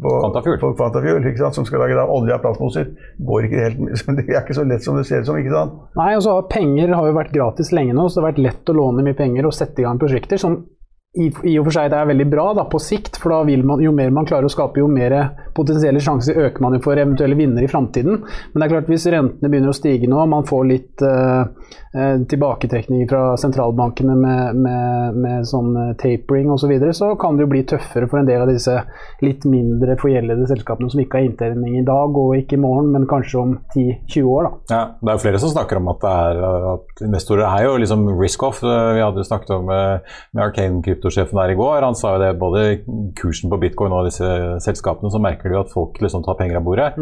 på 0.02 0.14
Quantafuel. 0.20 0.58
på 0.60 1.36
sant? 1.38 1.54
som 1.56 1.64
skal 1.64 1.80
lage 1.82 1.96
da 1.96 2.04
olje 2.04 2.34
av 2.34 2.42
plastposer. 2.44 2.90
Går 3.30 3.48
ikke 3.48 3.62
helt, 3.64 3.78
Det 4.18 4.26
er 4.26 4.42
ikke 4.42 4.58
så 4.58 4.66
lett 4.68 4.84
som 4.84 4.98
det 4.98 5.06
ser 5.08 5.22
ut 5.22 5.30
som. 5.30 5.38
ikke 5.40 5.54
sant? 5.54 5.78
Nei, 5.98 6.10
og 6.16 6.24
så 6.26 6.36
har 6.36 6.50
Penger 6.52 6.92
har 6.96 7.08
jo 7.08 7.16
vært 7.16 7.32
gratis 7.34 7.72
lenge 7.72 7.96
nå, 7.96 8.08
så 8.08 8.20
det 8.20 8.24
har 8.24 8.30
vært 8.32 8.44
lett 8.48 8.72
å 8.72 8.76
låne 8.76 9.06
mye 9.06 9.18
penger 9.18 9.48
og 9.48 9.56
sette 9.56 9.82
i 9.82 9.88
gang 9.88 10.00
prosjekter 10.00 10.40
som 10.40 10.60
i, 11.18 11.54
og 11.58 11.66
for 11.66 11.74
seg 11.74 11.90
det 11.92 11.98
er 11.98 12.10
veldig 12.12 12.26
bra 12.30 12.46
da, 12.56 12.64
på 12.70 12.80
sikt, 12.82 13.18
for 13.20 13.34
da 13.34 13.40
vil 13.48 13.64
man, 13.66 13.82
jo 13.82 13.92
mer 13.94 14.12
man 14.14 14.28
klarer 14.28 14.48
å 14.48 14.52
skape, 14.52 14.80
jo 14.82 14.88
mer 14.90 15.14
potensielle 15.56 16.02
sjanser 16.02 16.38
øker 16.46 16.62
man 16.62 16.76
jo 16.76 16.82
for 16.84 16.98
eventuelle 16.98 17.38
vinnere 17.38 17.66
i 17.66 17.70
framtiden. 17.70 18.22
Men 18.22 18.60
det 18.60 18.66
er 18.66 18.74
klart 18.76 18.90
hvis 18.92 19.08
rentene 19.10 19.50
begynner 19.50 19.72
å 19.72 19.76
stige 19.76 20.10
nå, 20.10 20.20
man 20.30 20.46
får 20.48 20.66
litt 20.68 21.04
uh, 21.04 21.48
eh, 21.94 22.20
tilbaketrekning 22.30 23.08
fra 23.10 23.32
sentralbankene 23.40 24.14
med, 24.18 24.60
med, 24.62 25.18
med 25.24 25.48
sånn 25.48 25.72
eh, 25.76 25.94
tapering 26.00 26.52
osv., 26.54 26.66
så, 26.68 26.70
videre, 26.70 26.92
så 26.92 27.10
kan 27.16 27.38
det 27.38 27.46
jo 27.46 27.50
bli 27.54 27.62
tøffere 27.68 28.08
for 28.10 28.20
en 28.20 28.28
del 28.28 28.42
av 28.44 28.50
disse 28.50 28.74
litt 29.24 29.46
mindre 29.48 29.96
forgjeldede 29.98 30.46
selskapene 30.50 30.90
som 30.92 31.00
ikke 31.00 31.20
har 31.20 31.28
inntjening 31.28 31.78
i 31.80 31.84
dag 31.86 32.18
og 32.20 32.34
ikke 32.36 32.58
i 32.58 32.60
morgen, 32.60 32.90
men 32.92 33.08
kanskje 33.08 33.40
om 33.40 33.54
10-20 33.74 34.28
år. 34.34 34.48
da. 34.48 34.74
Ja, 34.74 34.82
det 35.00 35.12
er 35.14 35.18
jo 35.18 35.24
flere 35.24 35.42
som 35.42 35.54
snakker 35.54 35.80
om 35.80 35.88
at, 35.94 36.02
det 36.04 36.12
er, 36.12 36.66
at 36.74 37.04
investorer 37.08 37.46
er 37.48 37.66
jo 37.66 37.78
liksom 37.80 38.04
risk-off. 38.18 38.60
Vi 38.62 39.02
hadde 39.02 39.24
snakket 39.26 39.54
om 39.56 39.66
med, 39.70 40.10
Arcane 40.38 40.68
Arcane 40.68 40.82
kryptosjefen 41.08 41.40
der 41.40 41.52
i 41.52 41.58
går. 41.58 41.82
Han 41.82 41.96
sa 41.96 42.14
jo 42.14 42.22
det 42.22 42.38
både 42.38 42.62
kursen 43.18 43.50
på 43.50 43.58
bitcoin 43.60 43.92
og 43.92 44.06
disse 44.08 44.28
selskapene, 44.64 45.10
så 45.10 45.20
merker 45.20 45.50
du 45.50 45.58
at 45.60 45.72
folk 45.72 46.00
liksom 46.00 46.24
tar 46.24 46.38
penger 46.38 46.60
av 46.60 46.64
bordet. 46.64 46.92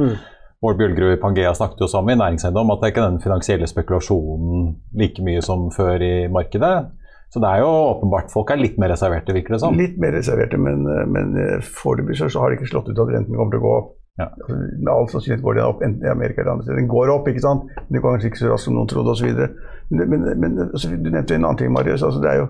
Bård 0.62 0.78
Bjølgerud 0.78 1.16
i 1.16 1.20
Pangea 1.20 1.52
snakket 1.54 1.84
jo 1.84 1.88
sammen 1.90 2.16
i 2.16 2.20
næringseiendom 2.20 2.70
at 2.72 2.80
det 2.80 2.88
er 2.88 2.94
ikke 2.94 3.08
den 3.10 3.20
finansielle 3.20 3.66
spekulasjonen 3.68 4.70
like 4.96 5.22
mye 5.22 5.42
som 5.44 5.68
før 5.74 6.00
i 6.02 6.14
markedet. 6.32 6.88
Så 7.28 7.42
det 7.42 7.50
er 7.50 7.60
jo 7.60 7.68
åpenbart 7.90 8.30
folk 8.32 8.52
er 8.54 8.60
litt 8.62 8.78
mer 8.78 8.92
reserverte, 8.94 9.34
virker 9.34 9.56
det 9.56 9.60
som. 9.60 9.76
Litt 9.76 9.98
mer 10.00 10.14
reserverte, 10.14 10.56
men, 10.62 10.86
men 11.12 11.34
eh, 11.42 11.70
foreløpig 11.82 12.16
så 12.22 12.30
har 12.40 12.52
det 12.52 12.60
ikke 12.60 12.70
slått 12.70 12.88
ut 12.88 13.00
at 13.02 13.10
renten 13.12 13.34
kommer 13.34 13.52
til 13.52 13.60
å 13.60 13.66
gå 13.66 13.72
opp. 13.80 13.94
Ja. 14.16 14.30
Altså, 14.30 14.56
Med 14.56 14.92
all 14.94 15.08
sannsynlighet 15.12 15.42
går 15.44 15.58
den 15.58 15.66
opp, 15.66 15.82
enten 15.84 16.06
i 16.06 16.12
Amerika 16.12 16.40
eller 16.40 16.54
andre 16.54 16.64
steder. 16.64 16.78
Den 16.80 16.92
går 16.94 17.10
opp, 17.12 17.26
ikke 17.28 17.42
sant? 17.44 17.66
Men 17.76 17.98
det 17.98 18.02
går 18.04 18.14
kanskje 18.14 18.30
ikke 18.30 18.40
så 18.40 18.52
raskt 18.52 18.70
som 18.70 18.78
noen 18.78 18.88
trodde 18.88 19.12
osv. 19.12 19.42
Men, 19.90 20.06
men, 20.14 20.24
men 20.40 20.62
altså, 20.70 20.94
du 20.94 21.10
nevnte 21.10 21.34
jo 21.34 21.40
en 21.42 21.48
annen 21.50 21.60
ting, 21.60 21.74
Marius. 21.74 22.06
Altså, 22.06 22.22
det 22.22 22.30
er 22.30 22.40
jo, 22.40 22.46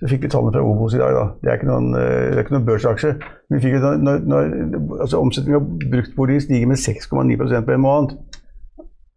så 0.00 0.08
fikk 0.10 0.26
vi 0.26 0.28
tallene 0.28 0.52
fra 0.52 0.62
Obos 0.62 0.94
i 0.94 0.98
dag. 1.00 1.14
da. 1.16 1.24
Det 1.42 1.50
er 1.52 1.56
ikke 1.58 1.70
noen, 1.70 1.94
eh, 1.96 2.30
det 2.30 2.38
er 2.38 2.44
ikke 2.44 2.56
noen 2.58 2.66
børsaksje. 2.68 3.12
Men 3.48 3.60
vi 3.60 3.64
fikk 3.64 3.80
når, 3.80 4.24
når, 4.28 4.50
altså, 5.00 5.20
omsetningen 5.22 5.60
av 5.60 5.68
bruktboliger 5.92 6.40
stiger 6.44 6.66
med 6.68 6.76
6,9 6.76 7.64
på 7.64 7.72
en 7.72 7.80
måned. 7.80 8.18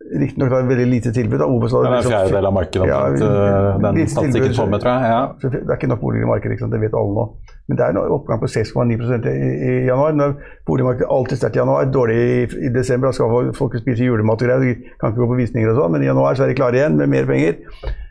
Riktignok 0.10 0.50
var 0.50 0.64
det 0.64 0.70
veldig 0.72 0.88
lite 0.90 1.12
tilbud. 1.14 1.38
da. 1.38 1.46
Obos 1.46 1.72
hadde 1.76 1.84
Det 1.84 1.92
er 1.92 1.96
en 1.96 2.00
liksom- 2.00 2.14
fjerdedel 2.16 2.46
av 2.48 2.54
markedet. 2.54 2.88
Ja, 2.88 3.00
omtrent, 3.06 3.22
eh, 3.22 3.94
den 3.94 4.08
statistikken 4.08 4.54
tilbud. 4.54 4.70
med, 4.72 4.82
tror 4.82 4.92
jeg. 4.96 5.04
Ja. 5.12 5.22
Så 5.42 5.50
Det 5.52 5.70
er 5.70 5.76
ikke 5.76 5.88
nok 5.92 6.00
boliger 6.02 6.24
i 6.24 6.30
markedet, 6.32 6.72
det 6.72 6.80
vet 6.82 6.94
alle 6.96 7.14
nå. 7.14 7.26
Men 7.68 7.78
det 7.78 7.84
er 7.86 7.90
en 7.90 7.98
oppgang 7.98 8.40
på 8.40 8.48
6,9 8.50 9.28
i, 9.28 9.84
i 9.84 9.86
januar. 9.86 10.12
Når 10.16 10.36
boligmarkedet 10.66 11.08
alltid 11.12 11.38
sterkt 11.38 11.56
i 11.56 11.60
januar, 11.60 11.86
dårlig 11.92 12.16
i, 12.18 12.66
i 12.66 12.70
desember, 12.74 13.08
da 13.08 13.12
skal 13.12 13.54
folk- 13.54 13.78
spise 13.78 14.00
julemat 14.02 14.42
og 14.42 14.48
greier, 14.48 14.76
kan 15.00 15.12
ikke 15.12 15.20
gå 15.22 15.28
på 15.28 15.38
visninger 15.38 15.70
og 15.70 15.78
sånn, 15.78 15.92
men 15.92 16.02
i 16.02 16.06
januar 16.06 16.34
så 16.34 16.44
er 16.44 16.48
de 16.48 16.56
klare 16.56 16.74
igjen 16.80 16.96
med 16.96 17.10
mer 17.10 17.26
penger. 17.26 17.56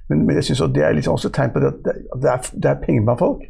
Men, 0.09 0.27
men 0.27 0.37
jeg 0.37 0.45
også 0.55 0.67
det 0.73 0.83
er 0.85 0.95
liksom 0.97 1.12
også 1.19 1.29
et 1.29 1.35
tegn 1.37 1.50
på 1.53 1.61
det 1.61 1.69
at 1.69 1.88
det, 2.23 2.31
er, 2.33 2.50
det 2.62 2.71
er 2.71 2.81
penger 2.81 3.05
blant 3.05 3.21
folk. 3.21 3.43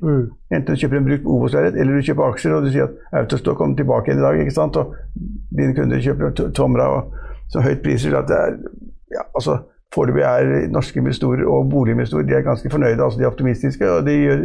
Enten 0.50 0.74
du 0.74 0.80
kjøper 0.80 0.98
en 0.98 1.06
brukt 1.06 1.28
Obos-leilighet, 1.34 1.80
eller 1.80 1.94
du 1.94 2.06
kjøper 2.08 2.32
aksjer 2.32 2.54
og 2.56 2.66
du 2.66 2.70
sier 2.74 2.88
at 2.88 3.18
Autostore 3.22 3.58
kommer 3.60 3.76
tilbake 3.78 4.10
igjen 4.10 4.22
i 4.22 4.26
dag, 4.26 4.40
ikke 4.42 4.56
sant? 4.56 4.76
og 4.76 4.94
dine 5.54 5.74
kunder 5.76 6.02
kjøper 6.02 6.52
Tomra 6.56 6.88
og 6.96 7.18
så 7.52 7.62
høyt 7.64 7.82
priser 7.84 8.16
at 8.18 8.28
det 8.28 8.38
er 8.38 8.56
ja, 9.14 9.24
altså 9.34 9.60
Foreløpig 9.94 10.20
er 10.20 10.66
norske 10.68 11.00
investorer 11.00 11.46
og 11.48 11.70
boliginvestorer 11.72 12.26
de 12.28 12.34
er 12.36 12.42
ganske 12.44 12.70
fornøyde. 12.70 13.00
altså 13.02 13.18
De 13.18 13.24
er 13.24 13.30
optimistiske. 13.30 13.90
og 13.90 14.04
De, 14.04 14.16
gjør, 14.20 14.42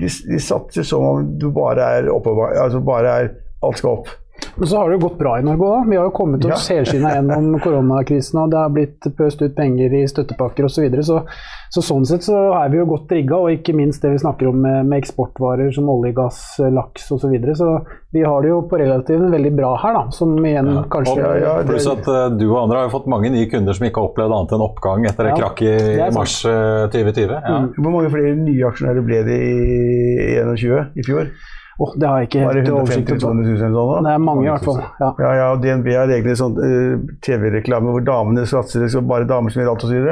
de, 0.00 0.08
de 0.08 0.38
satser 0.40 0.86
som 0.88 1.04
om 1.04 1.26
du 1.40 1.50
bare 1.52 1.84
er 1.98 2.08
oppover, 2.08 2.54
altså 2.62 2.80
bare 2.80 3.10
er 3.20 3.28
alt 3.62 3.78
skal 3.78 3.98
opp. 3.98 4.08
Men 4.56 4.66
så 4.66 4.76
har 4.80 4.88
det 4.90 4.98
jo 4.98 5.08
gått 5.08 5.18
bra 5.18 5.38
i 5.38 5.42
Norge 5.46 5.70
òg. 5.70 5.88
Vi 5.90 5.96
har 5.96 6.04
jo 6.08 6.10
kommet 6.16 6.44
Ja. 6.44 6.54
oss 6.54 6.68
helskinna 6.72 7.14
gjennom 7.14 7.60
koronakrisen, 7.64 8.42
og 8.42 8.50
det 8.50 8.58
har 8.58 8.70
blitt 8.74 9.10
pøst 9.16 9.42
ut 9.42 9.54
penger 9.56 9.94
i 9.94 10.04
støttepakker 10.10 10.64
osv. 10.68 10.74
Så, 10.80 10.82
videre. 10.82 11.02
så 11.06 11.24
så 11.70 11.82
sånn 11.86 12.02
sett 12.08 12.24
så 12.26 12.34
er 12.58 12.70
vi 12.72 12.80
jo 12.80 12.84
godt 12.90 13.12
rigga, 13.14 13.36
og 13.38 13.52
ikke 13.54 13.70
minst 13.78 14.02
det 14.02 14.10
vi 14.10 14.18
snakker 14.18 14.48
om 14.50 14.56
med, 14.58 14.86
med 14.90 14.98
eksportvarer 15.04 15.68
som 15.70 15.86
olje, 15.92 16.10
gass, 16.16 16.40
laks 16.58 17.04
osv. 17.14 17.20
Så, 17.22 17.28
videre. 17.30 17.54
så 17.54 17.68
vi 18.10 18.24
har 18.26 18.42
det 18.42 18.50
jo 18.50 18.56
på 18.66 18.80
relativt 18.80 19.22
veldig 19.30 19.52
bra 19.54 19.76
her, 19.78 19.94
da. 19.94 20.02
Som 20.10 20.34
igjen 20.44 20.72
kanskje 20.90 21.14
Og, 21.14 21.20
Ja, 21.22 21.34
ja, 21.38 21.52
det- 21.62 21.68
Pluss 21.70 21.86
at 21.86 22.08
uh, 22.10 22.26
du 22.34 22.48
og 22.50 22.58
andre 22.64 22.80
har 22.80 22.88
jo 22.88 22.94
fått 22.98 23.06
mange 23.06 23.30
nye 23.30 23.46
kunder 23.46 23.72
som 23.72 23.86
ikke 23.86 24.02
har 24.02 24.10
opplevd 24.10 24.34
annet 24.34 24.56
enn 24.56 24.66
oppgang 24.66 25.06
etter 25.06 25.30
Ja, 25.30 25.36
krakk 25.38 25.62
i, 25.62 25.76
i 25.94 26.10
mars 26.16 26.40
uh, 26.44 26.88
2020. 26.90 27.38
Ja. 27.38 27.60
Hvor 27.78 27.94
mange 27.94 28.10
flere 28.10 28.34
nye 28.34 28.66
aksjonærer 28.66 29.06
ble 29.06 29.22
det 29.30 29.38
i 29.38 30.34
2021 30.42 30.98
i 30.98 31.06
fjor? 31.06 31.30
Åh, 31.80 31.92
det 31.96 32.08
har 32.08 32.20
jeg 32.20 32.28
ikke 32.28 32.40
helt 32.44 32.68
150 32.68 32.74
oversikt 32.76 33.10
000 33.24 33.76
over. 33.80 34.02
Det 34.04 34.10
er 34.12 34.18
mange 34.20 34.42
i 34.44 34.50
hvert 34.50 34.66
fall. 34.66 34.82
Ja. 35.00 35.06
Ja, 35.16 35.30
ja, 35.38 35.46
og 35.54 35.62
DNB 35.62 35.86
har 35.96 36.10
egentlig 36.12 36.34
sånn 36.36 36.58
uh, 36.60 37.06
TV-reklame 37.24 37.94
hvor 37.94 38.04
damene 38.04 38.44
satser, 38.48 38.84
liksom 38.84 39.08
bare 39.08 39.28
damer 39.30 39.54
som 39.54 39.62
gjør 39.62 39.72
alt 39.72 39.86
osv. 39.88 40.10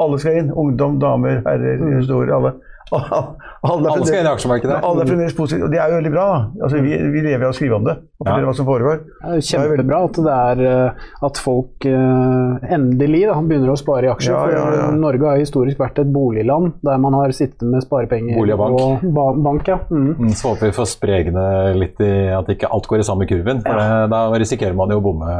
Alle 0.00 0.18
skal 0.22 0.40
inn. 0.42 0.50
Ungdom, 0.56 0.98
damer, 1.02 1.42
herrer, 1.46 1.78
investorer, 1.90 2.34
alle. 2.38 2.54
Alle, 2.90 3.18
alle, 3.62 3.90
Alle 3.92 4.06
skal 4.08 4.16
inn 4.18 4.26
i 4.26 4.30
aksjemarkedet. 4.32 4.76
Alle 4.82 5.04
er 5.04 5.06
fremdeles 5.06 5.34
positive, 5.38 5.68
og 5.68 5.70
det 5.70 5.78
er 5.78 5.92
jo 5.92 5.98
veldig 6.00 6.10
bra. 6.10 6.24
Altså, 6.58 6.80
vi, 6.82 6.96
vi 7.14 7.20
lever 7.22 7.44
av 7.46 7.52
å 7.52 7.54
skrive 7.54 7.76
om 7.76 7.84
det 7.86 7.92
og 8.00 8.24
fortelle 8.24 8.40
Ja. 8.42 8.46
hva 8.48 8.54
som 8.58 8.66
foregår. 8.66 8.96
Det 9.04 9.28
er 9.28 9.36
jo 9.36 9.44
kjempebra 9.46 10.00
at 10.08 10.18
det 10.26 10.32
er 10.38 10.62
eh, 10.70 11.04
at 11.28 11.38
folk 11.44 11.86
eh, 11.86 12.72
endelig 12.74 13.20
da, 13.28 13.36
begynner 13.46 13.70
å 13.70 13.76
spare 13.78 14.08
i 14.08 14.10
aksjer. 14.10 14.34
Ja, 14.56 14.64
ja, 14.74 14.88
Norge 14.96 15.28
har 15.28 15.38
historisk 15.38 15.78
vært 15.78 16.00
et 16.02 16.10
boligland 16.10 16.72
der 16.82 16.98
man 17.04 17.14
har 17.20 17.30
sittet 17.36 17.62
med 17.62 17.84
sparepenger 17.86 18.40
Bolig 18.40 18.56
og 18.58 18.64
bank. 18.64 19.06
ba 19.20 19.28
bank 19.50 19.70
ja. 19.70 19.78
mm. 19.86 20.10
Mm, 20.16 20.34
Så 20.40 20.50
håper 20.50 20.72
vi 20.72 20.76
får 20.80 20.90
spregne 20.96 21.46
litt 21.78 22.02
i 22.02 22.10
at 22.40 22.50
ikke 22.56 22.72
alt 22.74 22.90
går 22.90 23.04
i 23.04 23.06
samme 23.06 23.28
kurven. 23.30 23.62
for 23.62 23.78
det, 23.78 24.10
Da 24.16 24.24
risikerer 24.34 24.74
man 24.74 24.90
jo 24.90 24.98
å 24.98 25.06
bomme 25.06 25.30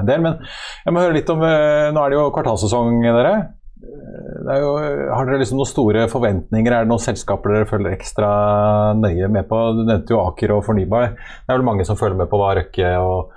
en 0.00 0.08
del. 0.08 0.24
Men 0.24 0.40
jeg 0.86 0.96
må 0.96 1.04
høre 1.04 1.18
litt 1.20 1.28
om 1.36 1.44
eh, 1.44 1.92
Nå 1.92 2.06
er 2.06 2.14
det 2.14 2.20
jo 2.22 2.30
kvartalsesong, 2.32 3.02
dere. 3.04 3.36
Det 4.46 4.56
jo, 4.62 4.72
har 5.10 5.26
dere 5.26 5.40
liksom 5.40 5.58
noen 5.58 5.68
store 5.70 6.04
forventninger? 6.12 6.72
Er 6.72 6.84
det 6.86 6.90
noen 6.92 7.02
selskaper 7.02 7.54
dere 7.54 7.68
følger 7.70 7.94
ekstra 7.96 8.28
nøye 8.98 9.28
med 9.32 9.48
på? 9.50 9.58
Du 9.76 9.82
nevnte 9.88 10.14
jo 10.14 10.20
Aker 10.22 10.54
og 10.56 10.62
Fornybar. 10.66 11.12
Det 11.16 11.50
er 11.52 11.58
vel 11.58 11.66
mange 11.66 11.86
som 11.88 11.98
følger 11.98 12.18
med 12.20 12.30
på 12.30 12.38
hva 12.40 12.52
Røkke 12.58 12.92
og, 13.02 13.32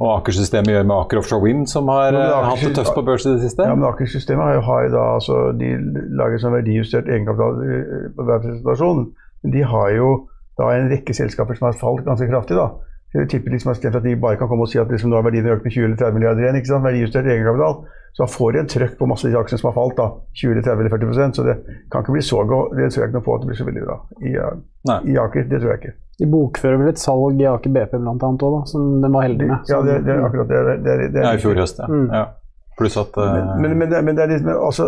og 0.00 0.08
Aker-systemet 0.14 0.72
gjør 0.72 0.86
med 0.88 0.96
Aker 0.96 1.20
Offshore 1.20 1.44
Wind, 1.44 1.66
som 1.72 1.88
har 1.92 2.12
det 2.16 2.22
eh, 2.24 2.32
Aker- 2.36 2.50
hatt 2.50 2.64
det 2.66 2.74
tøft 2.80 2.96
på 2.96 3.04
børs 3.06 3.26
i 3.28 3.34
det 3.34 3.42
siste? 3.44 3.66
Ja, 3.68 3.76
men 3.76 3.88
Aker-systemet 3.90 4.62
har 4.68 4.86
jo 4.86 4.92
da, 4.96 5.06
altså, 5.18 5.40
de 5.60 5.72
lager 6.20 6.42
sånn 6.44 6.56
verdijustert 6.56 7.08
egenkapital 7.10 7.60
eh, 7.66 8.06
på 8.16 8.28
hver 8.28 8.44
presentasjon. 8.46 9.04
De 9.56 9.64
har 9.74 9.90
jo 9.96 10.10
da 10.60 10.72
en 10.76 10.90
rekke 10.92 11.14
selskaper 11.16 11.56
som 11.56 11.70
har 11.70 11.78
falt 11.80 12.04
ganske 12.08 12.28
kraftig. 12.28 12.56
da. 12.60 12.70
Jeg 13.14 13.26
tipper 13.30 13.50
liksom 13.50 13.72
at 13.72 13.84
at 13.84 14.04
de 14.04 14.12
bare 14.22 14.38
kan 14.38 14.48
komme 14.50 14.66
og 14.66 14.70
si 14.70 14.78
at 14.78 14.90
liksom, 14.90 15.10
nå 15.10 15.18
har 15.18 15.24
verdiene 15.26 15.56
økt 15.56 15.64
med 15.66 15.74
20 15.74 15.84
eller 15.88 15.96
30 15.98 16.14
milliarder 16.14 16.44
igjen. 16.44 16.58
ikke 16.60 16.70
sant? 16.70 16.84
Verdijustert 16.84 17.26
egenkapital. 17.26 17.80
Så 18.14 18.26
får 18.26 18.52
de 18.52 18.60
en 18.60 18.70
trøkk 18.70 18.94
på 18.98 19.08
masse 19.10 19.26
av 19.26 19.32
de 19.32 19.38
aksjene 19.40 19.62
som 19.62 19.70
har 19.70 19.76
falt. 19.78 19.96
da, 19.98 20.06
20 20.42 20.52
eller 20.52 20.66
30 20.66 20.84
eller 20.84 20.94
40 20.94 21.34
Så 21.38 21.46
det 21.46 21.56
kan 21.90 22.04
ikke 22.04 22.14
bli 22.14 22.22
så 22.22 22.44
godt. 22.52 22.76
Det 22.76 22.90
tror 22.90 23.02
jeg 23.02 23.10
ikke 23.10 23.18
noe 23.18 23.26
på 23.26 23.34
at 23.34 23.42
det 23.42 23.50
blir 23.50 23.60
så 23.60 23.66
veldig 23.68 23.84
bra 23.86 23.96
i, 24.22 24.32
i 25.10 25.18
Aker. 25.24 25.48
Det 25.50 25.60
tror 25.60 25.72
jeg 25.72 25.82
ikke. 25.82 25.94
De 26.20 26.28
bokfører 26.28 26.76
vel 26.76 26.92
et 26.92 27.00
salg 27.00 27.40
i 27.40 27.48
Aker 27.48 27.72
BP 27.74 27.94
også, 27.98 28.34
da, 28.44 28.60
som 28.70 28.88
de 29.02 29.10
var 29.14 29.26
heldige 29.26 29.50
med. 29.50 29.70
Ja, 29.72 29.80
det, 29.86 30.02
det 30.06 30.14
er 30.14 30.26
akkurat 30.26 30.50
det. 30.52 30.60
det, 30.68 30.76
det, 30.84 31.12
det 31.14 31.24
Ja, 31.24 31.34
i 31.34 31.42
fjor 31.42 31.58
høst, 31.58 31.80
ja. 31.80 32.02
ja. 32.14 32.26
Pluss 32.78 32.96
at 33.00 33.16
uh... 33.18 33.24
Men, 33.60 33.62
men, 33.62 33.78
men, 33.78 33.90
det, 33.90 34.02
men 34.04 34.16
det 34.16 34.26
er 34.26 34.44
med, 34.44 34.54
altså, 34.54 34.86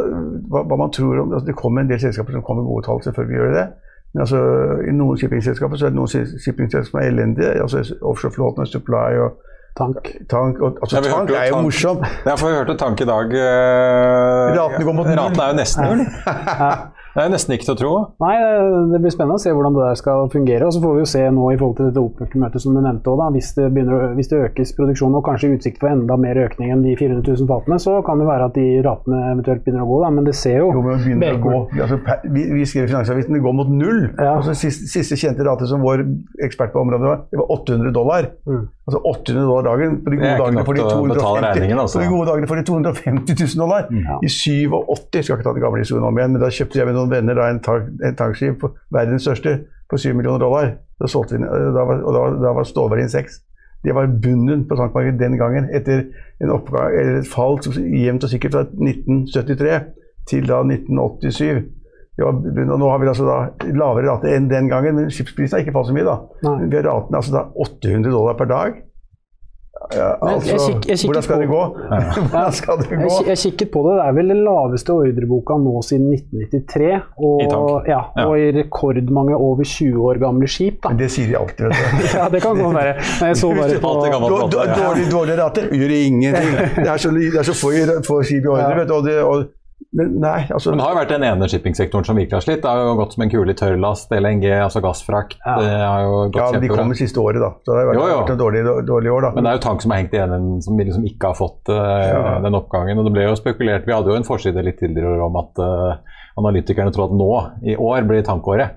hva, 0.53 0.63
hva 0.69 0.79
man 0.81 0.93
tror 0.95 1.23
om 1.23 1.33
altså, 1.33 1.47
Det 1.51 1.57
kommer 1.59 1.83
en 1.83 1.91
del 1.91 2.01
selskaper 2.01 2.37
som 2.37 2.45
kommer 2.47 2.65
med 2.65 2.71
gode 2.73 2.87
tall, 2.87 3.03
selvfølgelig 3.05 3.39
gjør 3.39 3.57
det. 3.57 3.67
Men 4.15 4.21
altså, 4.27 4.41
i 4.89 4.93
noen 4.93 5.17
shippingselskaper 5.21 5.77
så 5.81 5.87
er 5.87 5.95
det 5.95 5.97
noen 5.97 6.11
shippingselskaper 6.45 6.91
som 6.91 7.01
er 7.01 7.07
elendige. 7.09 7.55
altså 7.63 7.81
Offshoreflåten, 8.03 8.67
Supply 8.69 9.17
og 9.25 9.39
Tank. 9.79 10.11
Tank. 10.29 10.59
Og, 10.61 10.77
altså, 10.83 10.97
Ja, 10.99 11.03
tank 11.15 11.31
er 11.31 11.47
jo 11.49 11.55
Tank. 11.55 11.65
morsom. 11.65 12.03
Ja, 12.27 12.35
for 12.37 12.49
vi 12.51 12.59
hørte 12.59 12.75
Tank 12.77 13.01
i 13.01 13.07
dag. 13.09 13.33
Uh, 13.33 14.53
Ratene 14.59 14.85
går 14.85 14.93
mot 14.99 15.07
null. 15.09 15.17
Ratene 15.23 15.47
er 15.47 15.55
jo 15.55 15.57
nesten 15.63 15.87
null. 15.89 16.03
Det 17.13 17.21
er 17.21 17.33
nesten 17.33 17.53
ikke 17.53 17.67
til 17.69 17.75
å 17.75 17.79
tro. 17.79 17.93
Nei, 18.25 18.35
det 18.89 19.01
blir 19.03 19.13
spennende 19.13 19.37
å 19.37 19.43
se 19.43 19.53
hvordan 19.53 19.75
det 19.77 19.85
der 19.85 19.99
skal 20.01 20.31
fungere. 20.33 20.65
Og 20.69 20.73
så 20.73 20.81
får 20.81 20.95
vi 20.97 21.03
jo 21.03 21.09
se 21.13 21.23
nå 21.37 21.51
i 21.53 21.59
forhold 21.61 21.77
til 21.79 21.89
dette 21.91 22.01
OPEC-møtet 22.03 22.65
som 22.65 22.77
du 22.77 22.81
nevnte 22.81 23.13
òg, 23.13 23.23
hvis, 23.37 23.53
det 23.59 23.69
begynner, 23.75 24.15
hvis 24.17 24.31
det 24.31 24.41
økes 24.47 24.73
produksjon 24.79 25.19
og 25.19 25.25
kanskje 25.27 25.53
utsikt 25.57 25.83
for 25.83 25.93
enda 25.93 26.17
mer 26.21 26.41
økning 26.47 26.73
enn 26.73 26.85
de 26.87 26.95
400 26.97 27.27
000 27.29 27.51
fatene, 27.51 27.79
så 27.83 27.99
kan 28.07 28.23
det 28.23 28.29
være 28.31 28.49
at 28.49 28.57
de 28.57 28.67
ratene 28.87 29.21
eventuelt 29.35 29.65
begynner 29.67 29.85
å 29.85 29.91
gå, 29.91 29.99
da. 30.07 30.13
Men 30.17 30.29
det 30.29 30.37
ser 30.41 30.63
jo, 30.63 30.71
jo 30.73 30.85
men 30.87 31.23
det 31.23 31.35
å 31.37 31.43
gå. 31.45 31.57
Altså, 31.77 32.01
vi, 32.25 32.47
vi 32.57 32.69
skrev 32.69 32.89
i 32.89 32.93
Finansavisen 32.95 33.37
det 33.37 33.43
går 33.45 33.59
mot 33.61 33.73
null. 33.73 34.07
Ja. 34.17 34.39
Altså, 34.39 34.57
siste, 34.57 34.89
siste 34.93 35.21
kjente 35.21 35.45
rate 35.47 35.69
som 35.69 35.85
vår 35.85 36.07
ekspert 36.49 36.73
på 36.73 36.81
området 36.81 37.11
var, 37.11 37.27
det 37.29 37.43
var 37.43 37.53
800 37.59 37.93
dollar. 37.93 38.31
Mm. 38.49 38.65
Altså 38.89 38.99
800 39.07 39.45
dollar 39.47 39.69
dagen. 39.69 40.01
På 40.03 40.11
de 40.11 40.17
gode 40.19 40.39
dagene 40.41 40.65
for 40.67 40.75
de 40.75 40.83
til 40.83 40.97
å 40.97 41.05
betale 41.07 41.21
250 41.21 41.61
regningen, 41.61 41.83
altså. 41.85 41.99
På 42.01 42.03
de 42.03 42.11
gode 42.11 42.31
dagene 42.33 42.49
får 42.51 42.59
de 42.59 42.65
250 42.73 43.37
000 43.45 43.61
dollar. 43.63 43.87
Ja. 43.95 44.17
I 44.19 44.31
87, 44.33 45.21
skal 45.23 45.37
ikke 45.37 45.47
ta 45.47 45.53
den 45.55 45.63
gamle 45.63 45.85
historien 45.85 46.09
om 46.09 46.19
igjen, 46.19 46.35
men 46.35 46.43
da 46.43 46.51
kjøpte 46.51 46.81
jeg 46.81 46.89
med 46.89 46.97
noen 46.99 47.02
venner 47.11 47.35
da, 47.35 47.49
en, 47.51 47.61
tank, 47.61 47.89
en 48.05 48.15
tankskip, 48.17 48.59
på 48.61 48.71
verdens 48.95 49.23
største, 49.27 49.57
på 49.91 49.99
7 49.99 50.13
millioner 50.15 50.39
dollar. 50.41 50.75
Vi, 51.03 51.09
den, 51.35 51.43
da 51.75 51.83
var, 51.85 52.03
og 52.05 52.15
da, 52.15 52.21
var- 52.21 52.37
da 52.43 52.53
var 52.61 52.65
stålverdien 52.69 53.09
6. 53.11 53.41
Det 53.83 53.95
var 53.95 54.07
bunnen 54.23 54.65
på 54.71 54.77
tankmarkedet 54.79 55.19
den 55.19 55.35
gangen, 55.41 55.65
etter 55.75 56.05
en 56.41 56.51
oppgang, 56.55 56.93
eller 56.95 57.19
et 57.19 57.27
fall 57.27 57.59
jevnt 57.83 58.23
og 58.25 58.31
sikkert 58.31 58.53
fra 58.55 58.63
1973 58.71 59.81
til 60.31 60.47
da 60.47 60.61
1987. 60.63 61.65
Det 62.17 62.25
var 62.27 62.37
bunnen, 62.39 62.71
og 62.71 62.79
nå 62.79 62.89
har 62.93 63.01
vi 63.03 63.09
altså 63.11 63.25
da 63.27 63.39
lavere 63.73 64.07
rate 64.13 64.31
enn 64.37 64.47
den 64.51 64.69
gangen, 64.71 64.95
men 65.01 65.11
skipsprisen 65.11 65.57
har 65.57 65.65
ikke 65.65 65.73
falt 65.75 65.89
så 65.91 65.97
mye. 65.97 66.05
da. 66.07 66.17
Nei. 66.47 66.69
Vi 66.71 66.77
har 66.79 66.87
raten 66.87 67.17
altså 67.19 67.33
da 67.35 67.45
800 67.65 68.13
dollar 68.13 68.37
per 68.39 68.51
dag. 68.51 68.81
Ja, 69.93 70.15
altså, 70.23 70.79
jeg 70.89 70.99
hvordan 71.05 71.23
skal 71.27 71.41
det 71.43 71.49
gå? 71.49 71.61
hvordan 72.31 72.53
skal 72.55 72.77
det 72.81 72.87
Jeg, 72.91 72.99
gå? 73.03 73.09
ki- 73.17 73.29
jeg 73.29 73.39
kikket 73.43 73.71
på 73.75 73.81
det. 73.87 73.95
Det 73.99 74.05
er 74.09 74.13
vel 74.19 74.29
den 74.33 74.43
laveste 74.47 74.91
ordreboka 74.95 75.57
nå 75.59 75.81
siden 75.85 76.13
1993. 76.13 77.01
Og, 77.19 77.41
I 77.43 77.47
ja, 77.91 78.01
Ja. 78.17 78.27
og 78.29 78.37
i 78.39 78.51
rekordmange 78.61 79.35
over 79.37 79.65
20 79.65 80.05
år 80.09 80.21
gamle 80.23 80.49
skip. 80.49 80.79
Da. 80.85 80.93
Det 81.01 81.09
sier 81.11 81.27
de 81.33 81.37
alltid. 81.41 81.65
vet 81.73 81.97
du. 81.99 82.07
Ja, 82.19 82.29
det 82.29 82.43
kan 82.45 82.57
godt 82.63 82.77
være. 82.79 82.95
Men 83.21 83.33
jeg 83.33 83.37
så 83.43 83.51
bare 83.57 83.81
på 83.81 83.89
Dårlig, 83.89 84.13
gammel 84.13 84.31
Dår- 84.31 84.39
flåte, 84.39 84.57
dår- 84.57 84.69
ja. 84.69 84.77
Dårlige, 84.87 85.11
dårlige 85.17 85.37
rater 85.43 85.69
gjør 85.81 85.97
ingenting. 85.99 86.55
Det 86.77 86.89
er 86.89 86.97
så, 87.07 87.11
det 87.17 87.35
er 87.43 87.49
så 87.51 87.57
få, 87.65 87.73
få 88.07 88.23
skip 88.23 88.45
i 88.45 88.53
ordre. 88.55 88.69
Ja. 88.71 88.79
vet 88.79 88.89
du, 88.89 88.95
og 88.95 89.05
det, 89.09 89.19
og, 89.23 89.45
men 89.93 90.21
nei, 90.21 90.47
altså 90.51 90.71
Men 90.71 90.79
det 90.79 90.85
har 90.87 90.93
jo 90.95 90.99
vært 91.01 91.11
den 91.13 91.25
ene 91.27 91.49
shippingsektoren 91.49 92.05
som 92.07 92.17
virkelig 92.17 92.37
har 92.39 92.45
slitt. 92.45 92.63
Det 92.63 92.71
har 92.71 92.79
jo 92.87 92.95
gått 93.01 93.13
som 93.17 93.23
en 93.25 93.31
kule 93.33 93.51
i 93.51 93.55
tørrlast, 93.59 94.11
LNG, 94.15 94.45
altså 94.63 94.81
gassfrakt. 94.85 95.37
Ja. 95.45 95.57
Det 95.61 95.71
har 95.73 96.03
jo 96.07 96.13
gått 96.31 96.37
Ja, 96.41 96.47
men 96.53 96.61
de 96.63 96.69
kom 96.69 96.89
det 96.95 96.99
siste 97.01 97.21
året, 97.21 97.41
da. 97.43 97.51
Så 97.65 97.73
det 97.73 97.79
har 97.83 97.91
vært, 97.91 97.99
Jo, 98.01 98.07
jo. 98.13 98.21
vært 98.23 98.31
et 98.37 98.39
dårlig, 98.45 98.63
dårlig 98.87 99.13
år, 99.13 99.21
da. 99.27 99.31
Men 99.35 99.45
det 99.45 99.51
er 99.51 99.59
jo 99.59 99.65
tank 99.67 99.83
som 99.83 99.91
har 99.91 99.99
hengt 100.03 100.13
igjen, 100.17 100.33
en- 100.39 100.63
som 100.63 100.79
liksom 100.79 101.05
ikke 101.11 101.27
har 101.33 101.35
fått 101.35 101.69
uh, 101.69 101.77
Ja. 101.77 102.39
den 102.41 102.55
oppgangen. 102.55 102.99
Og 102.99 103.05
det 103.05 103.13
ble 103.13 103.23
jo 103.29 103.35
spekulert, 103.37 103.87
Vi 103.87 103.93
hadde 103.93 104.09
jo 104.09 104.17
en 104.17 104.25
forside 104.25 104.63
litt 104.65 104.79
tidligere 104.79 105.21
om 105.27 105.37
at 105.37 105.59
uh, 105.59 105.97
analytikerne 106.39 106.93
tror 106.93 107.11
at 107.11 107.17
nå, 107.19 107.31
i 107.67 107.77
år, 107.77 108.03
blir 108.09 108.23
tankåret. 108.23 108.71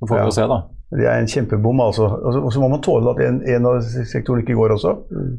Så 0.00 0.06
får 0.08 0.14
vi 0.16 0.20
Ja. 0.20 0.24
jo 0.26 0.30
se, 0.30 0.46
da. 0.46 0.62
Det 0.92 1.04
er 1.06 1.18
en 1.18 1.26
kjempebom, 1.26 1.80
altså. 1.82 2.04
Og 2.06 2.52
så- 2.52 2.60
må 2.60 2.68
man 2.70 2.80
tåle 2.80 3.10
at 3.10 3.18
en, 3.26 3.42
en 3.46 3.66
av 3.66 3.80
sektorene 3.82 4.44
ikke 4.44 4.54
går 4.54 4.70
også. 4.76 4.92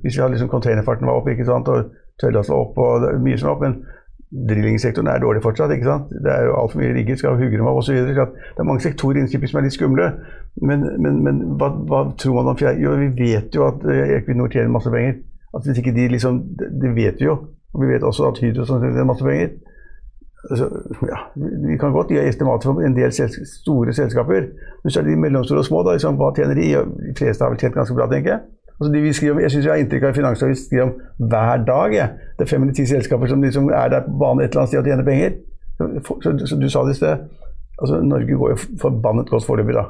Hvis 0.03 0.17
vi 0.17 0.21
har 0.21 0.29
liksom 0.29 0.49
containerfarten 0.49 1.05
var 1.07 1.15
opp, 1.21 1.27
ikke 1.29 1.45
sant, 1.45 1.67
og 1.69 1.85
tørrlast 2.21 2.49
var 2.49 2.57
opp, 2.65 2.77
og 2.77 3.21
mye 3.21 3.37
som 3.37 3.47
var 3.47 3.55
opp, 3.55 3.61
men 3.61 3.85
drillingsektoren 4.31 5.07
er 5.07 5.21
dårlig 5.23 5.41
fortsatt. 5.43 5.71
ikke 5.71 5.87
sant? 5.87 6.09
Det 6.23 6.31
er 6.31 6.47
jo 6.49 6.55
altfor 6.59 6.81
mye 6.81 6.93
rigger, 6.93 7.15
skal 7.15 7.37
hugge 7.39 7.57
dem 7.57 7.67
av 7.67 7.79
osv. 7.79 7.95
Det 7.95 8.17
er 8.17 8.67
mange 8.67 8.83
sektorer 8.83 9.21
innen 9.21 9.31
shipping 9.31 9.51
som 9.51 9.61
er 9.61 9.67
litt 9.67 9.77
skumle. 9.77 10.09
Men, 10.61 10.83
men, 11.03 11.21
men 11.23 11.39
hva, 11.59 11.71
hva 11.87 12.01
tror 12.19 12.39
man 12.39 12.51
om 12.51 12.59
fjerde? 12.59 12.83
Jo, 12.83 12.97
vi 12.99 13.11
vet 13.15 13.55
jo 13.55 13.67
at 13.69 13.85
eh, 13.87 14.17
Equinor 14.17 14.51
tjener 14.51 14.73
masse 14.73 14.91
penger. 14.91 15.21
At 15.55 15.63
hvis 15.63 15.79
ikke 15.79 15.95
de 15.95 16.09
liksom, 16.11 16.41
det, 16.59 16.91
vet 16.95 17.21
vi 17.21 17.29
jo. 17.29 17.37
Og 17.73 17.83
vi 17.83 17.93
vet 17.93 18.03
også 18.03 18.27
at 18.31 18.43
Hydro 18.43 18.67
tjener 18.67 19.07
masse 19.07 19.23
penger. 19.23 19.55
Altså, 20.47 20.67
ja, 21.07 21.23
vi 21.67 21.77
kan 21.79 21.95
godt 21.95 22.11
gi 22.11 22.19
estimater 22.21 22.69
for 22.69 22.83
en 22.83 22.95
del 22.95 23.11
sels 23.15 23.39
store 23.61 23.93
selskaper, 23.93 24.45
men 24.83 24.91
så 24.93 24.99
er 25.01 25.07
det 25.07 25.15
de 25.15 25.23
mellomstore 25.23 25.63
og 25.63 25.67
små. 25.67 25.81
Da, 25.83 25.95
liksom, 25.97 26.19
hva 26.19 26.29
tjener 26.35 26.59
de? 26.59 26.69
De 27.09 27.15
fleste 27.17 27.43
har 27.43 27.51
vel 27.51 27.59
tjent 27.63 27.75
ganske 27.75 27.95
bra, 27.95 28.07
tenker 28.11 28.35
jeg. 28.35 28.45
Altså, 28.79 28.93
de 28.93 29.01
vi 29.01 29.13
skriver 29.13 29.39
jeg 29.41 29.51
syns 29.51 29.65
jeg 29.65 29.73
har 29.73 29.81
inntrykk 29.81 30.03
av 30.03 30.09
at 30.09 30.15
Finansavisen 30.15 30.65
skriver 30.65 30.83
om 30.83 31.29
hver 31.29 31.63
dag. 31.65 31.93
Jeg. 31.93 32.09
Det 32.37 32.45
er 32.45 32.49
fem 32.51 32.61
eller 32.61 32.77
ti 32.77 32.85
selskaper 32.85 33.31
som 33.31 33.41
liksom 33.41 33.69
er 33.73 33.93
der 33.93 34.05
på 34.05 34.17
banen 34.21 34.43
et 34.43 34.51
eller 34.51 34.63
annet 34.63 34.73
sted 34.73 34.79
og 34.79 34.89
tjener 34.91 35.07
penger. 35.07 35.37
Så, 35.77 35.87
så, 36.23 36.33
så 36.45 36.59
du 36.61 36.69
sa 36.69 36.83
det 36.85 36.93
i 36.93 36.99
sted. 36.99 37.23
Altså, 37.81 38.01
Norge 38.01 38.37
går 38.37 38.53
jo 38.53 38.59
forbannet 38.81 39.29
godt 39.29 39.45
foreløpig, 39.45 39.73
da. 39.77 39.87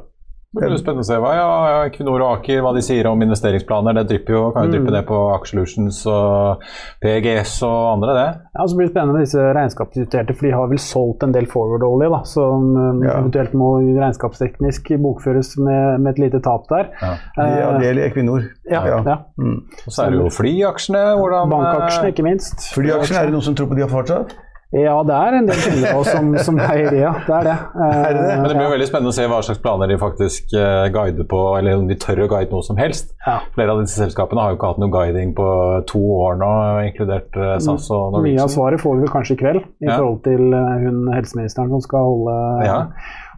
Det 0.55 0.63
blir 0.63 0.79
spennende 0.79 1.03
å 1.03 1.07
se 1.09 1.17
hva 1.19 1.33
ja, 1.35 1.47
ja, 1.67 1.79
Equinor 1.89 2.21
og 2.23 2.29
Aker 2.37 2.61
hva 2.63 2.69
de 2.71 2.79
sier 2.85 3.09
om 3.09 3.19
investeringsplaner. 3.19 3.97
Det 3.97 4.05
drypper 4.13 4.31
jo, 4.31 4.43
kan 4.55 4.69
jo 4.69 4.77
dryppe 4.77 4.93
ned 4.95 5.03
på 5.09 5.17
Aksjelutions 5.33 5.99
og 6.07 6.63
PGS 7.03 7.57
og 7.67 7.75
andre, 7.89 8.15
det. 8.15 8.23
Ja, 8.55 8.63
så 8.63 8.77
blir 8.77 8.87
det 8.87 8.93
spennende 8.93 9.17
med 9.17 9.27
disse 9.27 9.43
regnskapsjusterte, 9.57 10.37
for 10.39 10.47
de 10.47 10.53
har 10.55 10.71
vel 10.71 10.79
solgt 10.79 11.27
en 11.27 11.35
del 11.35 11.49
forward-olje, 11.51 12.09
da, 12.15 12.21
som 12.31 12.71
um, 12.77 13.03
Ja. 13.03 13.17
eventuelt 13.19 13.59
må 13.59 13.73
regnskapsteknisk 13.83 14.93
bokføres 15.03 15.51
med, 15.59 15.99
med 15.99 16.13
et 16.15 16.23
lite 16.25 16.41
tap 16.47 16.65
der. 16.71 16.89
Ja. 17.03 17.13
Det, 17.35 17.51
ja, 17.51 17.69
det 17.75 17.89
gjelder 17.89 18.07
Equinor. 18.07 18.49
Ja, 18.71 18.85
ja. 18.87 19.19
Mm. 19.35 19.59
Og 19.83 19.91
så 19.91 20.07
er 20.07 20.15
det 20.15 20.23
jo 20.23 20.31
flyaksjene. 20.31 21.03
Hvordan, 21.19 21.51
Bankaksjene, 21.51 22.15
ikke 22.15 22.25
minst. 22.25 22.69
Flyaksjene, 22.71 23.19
er 23.19 23.29
det 23.29 23.35
noen 23.35 23.49
som 23.51 23.59
tror 23.59 23.67
på 23.67 23.75
de 23.75 23.83
har 23.83 23.91
fortsatt? 23.91 24.37
Ja, 24.75 24.97
det 25.07 25.15
er 25.15 25.35
en 25.37 25.45
del 25.47 25.59
kunder 25.63 25.93
av 25.93 25.99
oss 26.01 26.09
som, 26.11 26.31
som 26.43 26.57
eier 26.59 26.89
det, 26.91 26.97
ja. 26.99 27.13
Det 27.23 27.31
er 27.37 27.45
det. 27.47 27.53
Er 27.85 28.09
det 28.17 28.23
det? 28.25 28.33
Men 28.41 28.49
det 28.49 28.55
blir 28.57 28.65
jo 28.65 28.71
veldig 28.73 28.87
spennende 28.89 29.13
å 29.13 29.15
se 29.15 29.27
hva 29.31 29.37
slags 29.47 29.61
planer 29.63 29.87
de 29.87 29.95
faktisk 30.01 30.51
eh, 30.59 30.89
guider 30.91 31.23
på, 31.31 31.39
eller 31.55 31.77
om 31.79 31.85
de 31.87 31.95
tør 32.03 32.19
å 32.25 32.27
guide 32.33 32.51
noe 32.51 32.65
som 32.67 32.75
helst. 32.81 33.13
Ja. 33.23 33.37
Flere 33.55 33.71
av 33.77 33.79
disse 33.85 34.01
selskapene 34.01 34.43
har 34.43 34.51
jo 34.51 34.57
ikke 34.59 34.71
hatt 34.73 34.81
noe 34.83 34.91
guiding 34.91 35.31
på 35.37 35.47
to 35.87 36.01
år 36.17 36.35
nå, 36.41 36.49
inkludert 36.89 37.39
eh, 37.39 37.53
SAS 37.63 37.87
og 37.95 38.19
Mye 38.25 38.43
av 38.43 38.51
svaret 38.51 38.83
får 38.83 38.97
vi 38.99 39.05
vel 39.05 39.13
kanskje 39.15 39.37
i 39.37 39.41
kveld, 39.45 39.63
i 39.79 39.87
Ja. 39.87 39.95
forhold 40.01 40.19
til 40.27 40.43
eh, 40.59 40.75
hun 40.83 40.99
helseministeren 41.15 41.71
som 41.77 41.85
skal 41.87 42.11
holde, 42.11 42.37
Ja. 42.67 42.81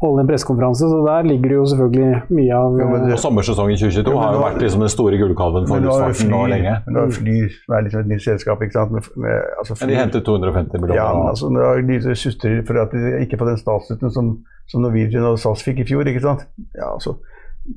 Holde 0.01 0.21
en 0.23 0.27
pressekonferanse. 0.29 0.87
Så 0.87 0.99
der 1.05 1.23
ligger 1.27 1.49
det 1.51 1.57
jo 1.57 1.65
selvfølgelig 1.71 2.21
mye 2.31 2.53
av 2.55 2.77
ja, 2.79 2.85
men 2.91 3.01
det- 3.07 3.13
Og 3.17 3.19
sommersesongen 3.19 3.75
2022 3.77 4.13
ja, 4.13 4.19
har 4.21 4.33
jo 4.33 4.39
nå- 4.39 4.45
vært 4.47 4.61
liksom 4.63 4.79
den 4.85 4.89
store 4.93 5.17
gullkalven 5.19 5.67
for 5.67 5.79
luftfarten 5.83 6.29
nå 6.31 6.41
lenge. 6.47 6.73
men 6.85 6.95
har 6.95 7.11
Flyr, 7.19 7.49
som 7.65 7.75
er 7.75 7.81
liksom 7.87 7.99
et 7.99 8.07
nytt 8.13 8.23
selskap. 8.23 8.61
ikke 8.63 8.71
sant? 8.79 8.91
Med, 8.91 9.03
med, 9.15 9.41
altså 9.59 9.75
Men 9.79 9.89
de 9.89 9.95
Flyr- 9.95 9.99
hentet 10.03 10.23
250 10.25 10.79
millioner. 10.81 10.95
Ja, 10.95 11.09
nå. 11.13 11.27
altså, 11.29 11.49
nå 11.51 11.59
har 11.59 11.81
de 11.81 12.15
sutrer 12.15 12.63
for 12.65 12.79
at 12.81 12.91
de 12.91 13.25
ikke 13.25 13.37
får 13.37 13.45
den 13.53 13.57
statsstøtten 13.57 14.11
som, 14.11 14.37
som 14.67 14.81
Norwegian 14.81 15.23
og 15.23 15.37
SAS 15.39 15.63
fikk 15.63 15.79
i 15.79 15.83
fjor. 15.83 16.03
ikke 16.07 16.21
sant? 16.21 16.45
Ja, 16.75 16.93
altså, 16.95 17.17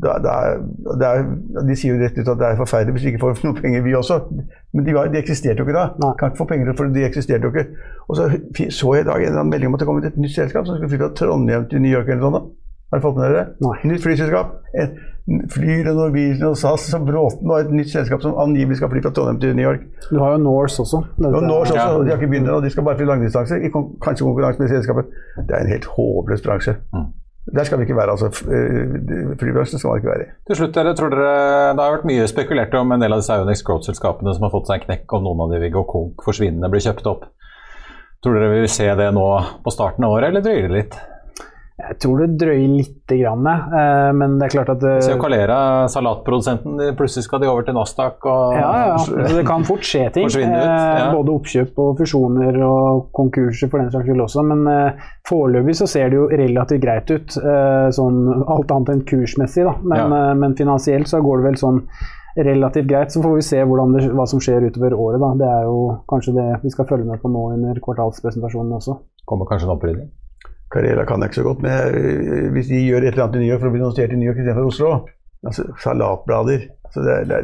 det, 0.00 0.10
er- 0.32 0.62
det 1.00 1.06
er, 1.08 1.26
de 1.68 1.76
sier 1.76 1.92
jo 1.94 2.00
rett 2.00 2.16
ut 2.18 2.28
at 2.32 2.38
det 2.40 2.46
er 2.48 2.56
forferdelig 2.56 2.94
hvis 2.96 3.02
de 3.02 3.10
ikke 3.12 3.20
får 3.26 3.42
noe 3.46 3.60
penger, 3.60 3.82
vi 3.84 3.94
også. 3.94 4.16
Men 4.72 4.84
de, 4.86 4.94
var, 4.96 5.10
de 5.12 5.18
eksisterte 5.20 5.58
jo 5.60 5.66
ikke 5.68 5.76
da. 5.76 5.84
Nei. 6.00 6.12
Kan 6.18 6.32
ikke 6.32 6.40
få 6.40 6.48
penger 6.54 6.72
for 6.78 6.88
de 6.96 7.04
eksisterte 7.04 7.44
jo 7.44 7.52
ikke. 7.52 7.66
Og 8.08 8.16
så 8.16 8.30
så 8.72 8.94
jeg 8.96 9.04
i 9.04 9.08
dag 9.10 9.26
en 9.28 9.50
melding 9.52 9.68
om 9.68 9.74
at 9.76 9.80
det 9.84 9.86
kom 9.90 10.00
et 10.02 10.16
nytt 10.16 10.34
selskap 10.34 10.66
som 10.66 10.76
skulle 10.80 10.90
fly 10.94 10.98
fra 11.04 11.12
Trondheim 11.20 11.68
til 11.70 11.82
New 11.84 11.92
York 11.92 12.08
eller 12.08 12.24
sånn 12.24 12.36
sånt. 12.38 12.50
da. 12.52 12.58
Har 12.92 13.00
du 13.00 13.04
fått 13.06 13.16
med 13.16 13.30
dere? 13.32 13.44
Nei. 13.64 13.76
Nytt 13.88 14.02
flyselskap. 14.04 14.58
Et 14.74 15.00
Flyr 15.54 15.86
og 15.86 15.94
Norwegian 16.00 16.48
og 16.48 16.56
SAS 16.58 16.88
og 16.98 17.04
Bråten 17.06 17.46
og 17.46 17.60
et 17.62 17.68
nytt 17.70 17.92
selskap 17.92 18.24
som 18.24 18.34
angivelig 18.42 18.80
skal 18.80 18.90
fly 18.90 19.00
fra 19.04 19.12
Trondheim 19.14 19.38
til 19.40 19.52
New 19.54 19.62
York. 19.68 19.84
Du 20.10 20.18
har 20.18 20.32
jo 20.34 20.40
Norse 20.42 20.82
også. 20.82 20.98
Dette- 21.14 21.30
Og 21.38 21.44
Norse 21.46 21.72
også, 21.72 21.78
Ja. 21.78 22.02
De 22.02 22.10
har 22.10 22.18
ikke 22.18 22.28
begynt 22.32 22.48
ennå, 22.50 22.58
de 22.64 22.70
skal 22.74 22.84
bare 22.84 22.98
fly 22.98 23.06
langdistanse. 23.06 23.54
Kanskje 24.02 24.26
konkurranse 24.26 24.58
med 24.60 24.68
selskapet. 24.74 25.04
Det 25.46 25.54
er 25.54 25.60
en 25.62 25.70
helt 25.70 25.84
håpløs 25.94 26.42
bransje. 26.42 26.74
Mm. 26.92 27.06
Der 27.50 27.66
skal 27.66 27.80
vi 27.80 27.88
ikke 27.88 27.96
være. 27.98 28.14
altså. 28.14 28.28
Eh, 28.46 29.34
Flybransjen 29.40 29.80
skal 29.80 29.90
man 29.90 29.98
ikke 29.98 30.12
være 30.12 30.26
i. 30.26 30.30
Til 30.46 30.58
slutt, 30.60 30.74
dere, 30.76 30.94
tror 30.94 31.10
dere, 31.10 31.74
Det 31.74 31.82
har 31.82 31.96
vært 31.96 32.06
mye 32.06 32.26
spekulert 32.30 32.74
om 32.78 32.92
en 32.94 33.02
del 33.02 33.12
av 33.12 33.22
disse 33.22 33.34
Ionix 33.34 33.64
Growth-selskapene 33.66 34.34
som 34.36 34.46
har 34.46 34.52
fått 34.54 34.70
seg 34.70 34.78
en 34.78 34.86
knekk, 34.86 35.16
om 35.18 35.26
noen 35.26 35.42
av 35.46 35.54
de 35.54 35.62
vil 35.64 35.74
gå 35.74 35.82
konk, 35.90 36.22
forsvinne, 36.22 36.70
bli 36.70 36.82
kjøpt 36.84 37.08
opp. 37.10 37.26
Tror 38.22 38.38
dere 38.38 38.52
vi 38.52 38.60
vil 38.62 38.70
se 38.70 38.86
det 38.94 39.08
nå 39.16 39.26
på 39.64 39.74
starten 39.74 40.06
av 40.06 40.14
året, 40.14 40.30
eller 40.30 40.44
drøyer 40.44 40.68
det 40.70 40.76
litt? 40.76 41.00
Jeg 41.78 41.96
tror 42.04 42.18
det 42.20 42.36
drøyer 42.38 42.68
lite 42.76 43.16
grann, 43.18 43.46
eh, 43.48 44.12
men 44.12 44.34
det 44.38 44.46
er 44.46 44.52
klart 44.52 44.68
at 44.74 44.82
eh, 44.86 44.98
Se 45.00 45.14
Calera, 45.18 45.56
salatprodusenten, 45.88 46.76
de- 46.78 46.92
plutselig 46.98 47.24
skal 47.24 47.40
de 47.40 47.48
over 47.48 47.62
til 47.66 47.74
Nasdaq 47.74 48.26
og 48.28 48.54
Ja, 48.54 48.68
ja. 48.92 48.96
Så 49.00 49.16
det 49.38 49.46
kan 49.48 49.64
fort 49.64 49.80
skje 49.88 50.04
ting. 50.12 50.26
Ut, 50.28 50.36
eh, 50.36 50.52
ja. 50.52 51.08
Både 51.16 51.32
oppkjøp 51.32 51.78
og 51.82 51.98
fusjoner 51.98 52.60
og 52.62 53.08
konkurser 53.16 53.70
for 53.72 53.80
den 53.80 53.90
saks 53.90 54.04
skyld 54.06 54.20
også. 54.26 54.44
Men 54.52 54.66
eh, 54.68 54.92
foreløpig 55.28 55.74
så 55.80 55.88
ser 55.88 56.10
det 56.12 56.20
jo 56.20 56.28
relativt 56.28 56.84
greit 56.84 57.10
ut, 57.10 57.36
eh, 57.40 57.88
sånn 57.96 58.20
alt 58.46 58.70
annet 58.76 58.88
enn 58.94 59.04
kursmessig. 59.08 59.64
da. 59.64 59.74
Men, 59.82 59.98
Ja. 59.98 60.30
eh, 60.30 60.34
men 60.34 60.54
finansielt 60.54 61.08
så 61.08 61.22
går 61.24 61.40
det 61.42 61.48
vel 61.50 61.56
sånn 61.64 61.82
relativt 62.36 62.86
greit. 62.88 63.10
Så 63.12 63.22
får 63.24 63.34
vi 63.34 63.42
se 63.42 63.56
det, 63.64 64.12
hva 64.12 64.26
som 64.28 64.40
skjer 64.40 64.68
utover 64.70 64.92
året. 64.92 65.20
da. 65.20 65.34
Det 65.40 65.48
er 65.48 65.62
jo 65.64 65.98
kanskje 66.08 66.34
det 66.36 66.62
vi 66.62 66.70
skal 66.70 66.84
følge 66.86 67.04
med 67.08 67.20
på 67.20 67.28
nå 67.32 67.52
under 67.56 67.74
kvartalspresentasjonen 67.80 68.72
også. 68.78 68.98
kommer 69.26 69.46
kanskje 69.46 69.68
en 69.70 69.76
opprydning. 69.78 70.10
Carrera 70.72 71.04
kan 71.08 71.20
jeg 71.20 71.32
ikke 71.32 71.40
så 71.40 71.46
godt, 71.46 71.64
men 71.64 72.52
hvis 72.54 72.70
de 72.70 72.84
gjør 72.86 73.04
et 73.04 73.12
eller 73.12 73.26
annet 73.26 73.40
i 73.40 73.42
New 73.42 73.50
York 73.52 73.60
for 73.60 73.70
å 73.70 73.74
bli 73.74 73.82
notert 73.82 74.14
i 74.14 74.18
New 74.20 74.30
York 74.30 74.40
istedenfor 74.40 74.70
Oslo, 74.70 74.92
altså, 75.46 75.66
salatblader. 75.82 76.70
Så 76.92 77.00
det, 77.00 77.12
er, 77.12 77.24
det, 77.24 77.36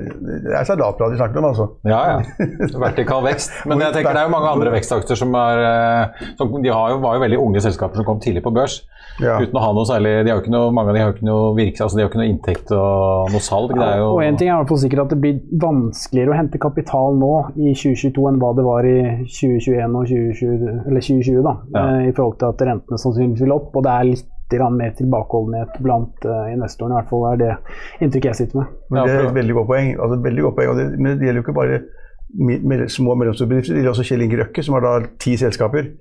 er, 0.45 0.59
er 0.59 0.67
salatblader 0.69 1.15
vi 1.15 1.19
snakker 1.23 1.41
om, 1.41 1.47
altså. 1.49 1.67
Ja, 1.89 2.01
ja. 2.11 2.49
Vertikal 2.83 3.23
vekst. 3.25 3.55
Men 3.71 3.81
jeg 3.81 3.95
tenker 3.97 4.13
det 4.13 4.21
er 4.21 4.29
jo 4.29 4.35
mange 4.35 4.51
andre 4.53 4.75
vekstakter 4.75 5.17
som 5.17 5.33
er 5.41 5.63
eh, 5.65 6.27
som, 6.37 6.53
De 6.53 6.69
jo, 6.69 6.77
var 7.01 7.17
jo 7.17 7.23
veldig 7.25 7.39
unge 7.41 7.63
selskaper 7.65 7.97
som 7.97 8.05
kom 8.05 8.21
tidlig 8.21 8.45
på 8.45 8.53
børs. 8.53 8.83
Ja. 9.19 9.39
Uten 9.41 9.57
å 9.57 9.63
ha 9.65 9.73
noe 9.75 9.89
særlig 9.89 10.13
de 10.21 10.31
har 10.31 10.37
jo 10.39 10.45
ikke 10.45 10.53
noe, 10.53 10.69
Mange 10.75 10.93
av 10.93 10.99
de 10.99 11.01
har 11.03 11.09
jo 11.11 11.17
ikke 11.17 11.27
noe 11.27 11.49
virke, 11.57 11.81
altså 11.83 11.99
de 11.99 12.05
har 12.05 12.13
ikke 12.13 12.21
noe 12.21 12.29
inntekt 12.29 12.73
og 12.77 13.33
noe 13.33 13.43
salg. 13.43 13.73
Det 13.73 13.89
er 13.89 14.03
jo, 14.03 14.13
og 14.13 14.23
en 14.27 14.39
ting 14.39 14.53
er 14.53 14.63
i 14.69 14.81
sikkert 14.85 15.05
at 15.07 15.15
det 15.15 15.21
blir 15.25 15.41
vanskeligere 15.65 16.35
å 16.35 16.39
hente 16.39 16.61
kapital 16.63 17.19
nå 17.19 17.33
i 17.57 17.73
2022 17.73 18.29
enn 18.31 18.43
hva 18.43 18.53
det 18.59 18.67
var 18.69 18.87
i 18.87 18.99
2021 19.25 19.97
og 20.03 20.13
2020, 20.13 20.83
eller 20.85 21.09
2020 21.09 21.47
da, 21.49 21.57
ja. 21.73 21.87
Eh, 21.87 22.11
i 22.13 22.15
forhold 22.15 22.37
til 22.43 22.53
at 22.53 22.67
rentene 22.69 23.01
sannsynligvis 23.01 23.47
vil 23.47 23.57
opp. 23.57 23.73
og 23.73 23.89
det 23.89 23.95
er 23.95 24.13
litt 24.13 24.35
mer 24.73 24.95
tilbakeholdenhet 24.97 25.79
blant 25.83 26.25
uh, 26.25 26.53
investorene. 26.53 26.95
I 26.95 26.99
hvert 26.99 27.11
fall 27.11 27.25
er 27.33 27.41
det 27.43 27.53
inntrykket 28.01 28.31
jeg 28.31 28.41
sitter 28.43 28.61
med. 28.61 28.75
Men 28.91 29.05
det 29.05 29.15
er 29.15 29.29
et 29.29 29.39
veldig 29.39 29.55
godt 29.61 29.71
poeng. 29.73 29.95
Altså, 30.01 30.21
veldig 30.25 30.43
godt 30.43 30.57
poeng. 30.57 30.79
Det, 30.79 30.87
men 30.99 31.19
det 31.19 31.29
gjelder 31.29 31.41
jo 31.41 31.47
ikke 31.47 31.59
bare 31.61 32.89
små 32.89 33.11
og 33.15 33.19
mellomstore 33.19 33.49
bedrifter. 33.49 33.75
Det 33.75 33.83
gjelder 33.83 33.95
også 33.97 34.09
Kjell 34.09 34.23
Inge 34.23 34.41
Røkke, 34.43 34.63
som 34.63 34.77
har 34.77 34.85
da 34.87 34.95
ti 35.21 35.37
selskaper. 35.37 35.93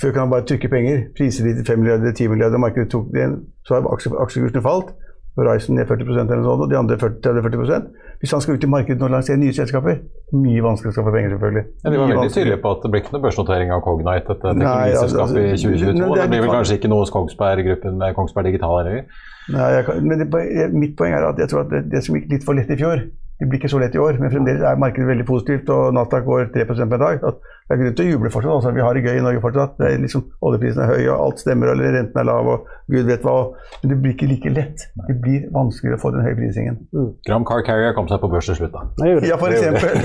Før 0.00 0.12
kan 0.12 0.24
han 0.24 0.30
bare 0.30 0.46
trykke 0.48 0.68
penger. 0.72 1.00
Priser 1.16 1.44
de 1.44 1.54
til 1.58 1.66
5 1.66 1.78
milliarder, 1.78 2.12
10 2.12 2.28
milliarder, 2.32 2.58
markedet 2.58 2.90
tok 2.90 3.10
det 3.12 3.20
igjen. 3.20 3.38
Så 3.64 3.74
har 3.74 3.88
aksjekursene 3.92 4.64
falt. 4.64 4.94
Horizon 5.38 5.78
ned 5.78 5.88
40% 5.88 6.32
eller 6.32 6.44
sånt, 6.44 6.62
og 6.64 6.70
de 6.70 6.76
andre 6.76 6.96
40-40 7.00 7.86
Hvis 8.20 8.32
han 8.34 8.42
skal 8.44 8.58
ut 8.58 8.64
i 8.64 8.68
markedet 8.68 9.02
og 9.02 9.10
lansere 9.14 9.40
nye 9.40 9.54
selskaper, 9.56 10.02
mye 10.36 10.64
vanskeligere 10.64 10.92
å 10.92 10.96
skaffe 10.98 11.14
penger, 11.14 11.32
selvfølgelig. 11.34 11.64
Ja, 11.84 11.90
de 11.90 12.00
var 12.02 12.12
veldig 12.12 12.34
tydelige 12.34 12.60
på 12.62 12.74
at 12.76 12.84
det 12.84 12.90
blir 12.92 13.02
ikke 13.02 13.14
noe 13.16 13.24
børsnotering 13.24 13.72
av 13.72 13.80
Cognite, 13.86 14.28
dette 14.28 14.52
teknologiselskapet, 14.52 15.24
altså, 15.24 15.40
i 15.40 15.62
2022. 15.64 15.96
Det, 15.96 16.20
det, 16.20 16.28
blir 16.34 16.44
vel 16.44 16.52
kanskje 16.52 16.78
ikke 16.78 16.92
noe 16.92 17.06
hos 17.06 17.14
Kongsberg-gruppen 17.16 17.98
med 18.02 18.14
Kongsberg 18.18 18.50
Digital 18.50 18.76
heller? 18.82 19.24
Nei, 19.56 19.72
kan, 19.88 20.04
men 20.06 20.22
det, 20.22 20.68
mitt 20.76 20.94
poeng 21.00 21.16
er 21.16 21.26
at 21.32 21.40
jeg 21.40 21.50
tror 21.50 21.64
at 21.64 21.72
det, 21.72 21.82
det 21.96 22.04
som 22.04 22.20
gikk 22.20 22.28
litt 22.36 22.46
for 22.46 22.58
lett 22.58 22.70
i 22.70 22.78
fjor, 22.78 23.06
det 23.42 23.48
blir 23.50 23.58
ikke 23.58 23.72
så 23.72 23.78
lett 23.82 23.96
i 23.96 23.98
år. 23.98 24.20
Men 24.22 24.30
fremdeles 24.30 24.62
er 24.62 24.78
markedet 24.78 25.08
veldig 25.08 25.24
positivt, 25.26 25.70
og 25.74 25.96
Nasdaq 25.96 26.22
går 26.28 26.52
3% 26.54 26.92
per 26.92 27.00
dag. 27.02 27.24
At 27.26 27.40
det 27.42 27.74
er 27.74 27.80
grunn 27.80 27.96
til 27.98 28.04
å 28.04 28.12
juble 28.12 28.30
fortsatt. 28.30 28.52
Altså, 28.54 28.70
vi 28.76 28.84
har 28.86 28.94
det 28.94 29.02
gøy 29.02 29.18
i 29.18 29.24
Norge 29.24 29.40
fortsatt. 29.42 29.72
Det 29.80 29.88
er 29.88 30.02
liksom, 30.04 30.28
Oljeprisen 30.46 30.84
er 30.84 30.92
høy, 30.92 31.00
og 31.08 31.24
alt 31.24 31.42
stemmer, 31.42 31.72
eller 31.72 31.96
renten 31.96 32.20
er 32.22 32.28
lav, 32.28 32.50
og 32.52 32.68
gud 32.94 33.08
vet 33.10 33.26
hva. 33.26 33.34
Men 33.80 33.90
det 33.90 33.96
blir 34.04 34.14
ikke 34.14 34.28
like 34.30 34.52
lett. 34.54 34.84
Det 35.08 35.16
blir 35.24 35.48
vanskeligere 35.56 35.98
å 35.98 36.02
få 36.04 36.12
den 36.14 36.22
høye 36.22 36.38
prisingen. 36.38 36.78
Mm. 36.94 37.08
Gram 37.26 37.46
Car 37.48 37.64
Carrier 37.66 37.96
kom 37.96 38.06
seg 38.12 38.22
på 38.22 38.30
børs 38.30 38.50
til 38.52 38.60
slutt, 38.60 38.76
da. 38.76 39.10
Ja, 39.26 39.40
for 39.40 39.50
eksempel. 39.50 39.98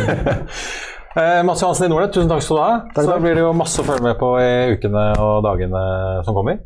eh, 1.22 1.44
Mats 1.46 1.62
Johansen 1.62 1.86
i 1.86 1.92
Nordnett, 1.94 2.16
tusen 2.18 2.34
takk 2.34 2.42
skal 2.48 2.58
du 2.58 2.64
ha. 2.64 2.72
Takk, 2.96 3.12
Så 3.12 3.20
blir 3.22 3.38
det 3.38 3.46
jo 3.46 3.54
masse 3.54 3.86
å 3.86 3.86
følge 3.86 4.08
med 4.08 4.18
på 4.18 4.32
i 4.42 4.74
ukene 4.74 5.12
og 5.22 5.46
dagene 5.46 5.84
som 6.26 6.34
kommer. 6.40 6.66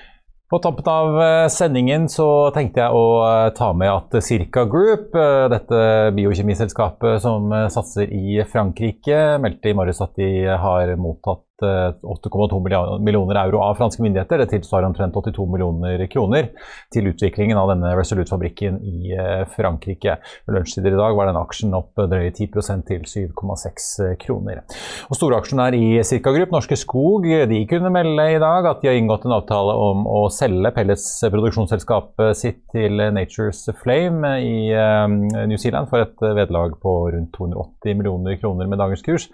På 0.51 0.59
tampen 0.59 0.83
av 0.85 1.21
eh, 1.23 1.47
sendingen 1.47 2.09
så 2.11 2.25
tenkte 2.51 2.81
jeg 2.81 2.91
å 2.91 3.03
eh, 3.23 3.53
ta 3.55 3.69
med 3.71 3.87
at 3.87 4.17
Circa 4.19 4.65
Group, 4.67 5.13
eh, 5.15 5.45
dette 5.47 5.83
biokjemiselskapet 6.17 7.23
som 7.23 7.47
satser 7.71 8.11
i 8.11 8.43
Frankrike, 8.51 9.37
meldte 9.39 9.71
i 9.71 9.77
morges 9.79 10.03
at 10.03 10.19
de 10.19 10.27
har 10.51 10.91
mottatt 10.99 11.45
8,2 11.61 12.59
millioner 12.99 13.39
euro 13.43 13.61
av 13.65 13.77
franske 13.79 14.03
myndigheter. 14.03 14.41
Det 14.41 14.49
tilsvarer 14.55 14.87
omtrent 14.89 15.15
82 15.15 15.45
millioner 15.51 16.05
kroner 16.11 16.49
til 16.93 17.09
utviklingen 17.11 17.59
av 17.59 17.71
denne 17.73 17.93
Resolute-fabrikken 17.97 18.79
i 18.83 19.13
eh, 19.15 19.43
Frankrike. 19.55 20.17
Ved 20.45 20.57
lunsjtider 20.57 20.95
i 20.95 20.99
dag 20.99 21.17
var 21.17 21.29
den 21.29 21.39
aksjen 21.39 21.75
opp 21.77 21.99
drøye 21.99 22.31
10% 22.31 22.87
til 22.89 23.05
7,6 23.07 23.89
kroner. 24.21 24.63
Og 25.09 25.17
Storaksjonær 25.17 25.75
i 25.77 26.01
Cirka 26.07 26.33
Group, 26.35 26.53
Norske 26.55 26.77
Skog, 26.79 27.27
de 27.51 27.61
kunne 27.69 27.93
melde 27.93 28.27
i 28.35 28.41
dag 28.41 28.69
at 28.69 28.81
de 28.81 28.91
har 28.91 28.99
inngått 28.99 29.27
en 29.27 29.37
avtale 29.37 29.75
om 29.89 30.05
å 30.09 30.23
selge 30.33 30.73
pelletsproduksjonsselskapet 30.75 32.37
sitt 32.37 32.63
til 32.73 33.01
Nature's 33.13 33.63
Flame 33.81 34.35
i 34.45 34.71
eh, 34.75 35.45
New 35.47 35.59
Zealand 35.61 35.91
for 35.91 36.03
et 36.05 36.17
vederlag 36.21 36.77
på 36.81 36.95
rundt 37.13 37.33
280 37.37 37.99
millioner 37.99 38.39
kroner 38.41 38.69
med 38.69 38.81
dagens 38.81 39.03
kurs. 39.05 39.27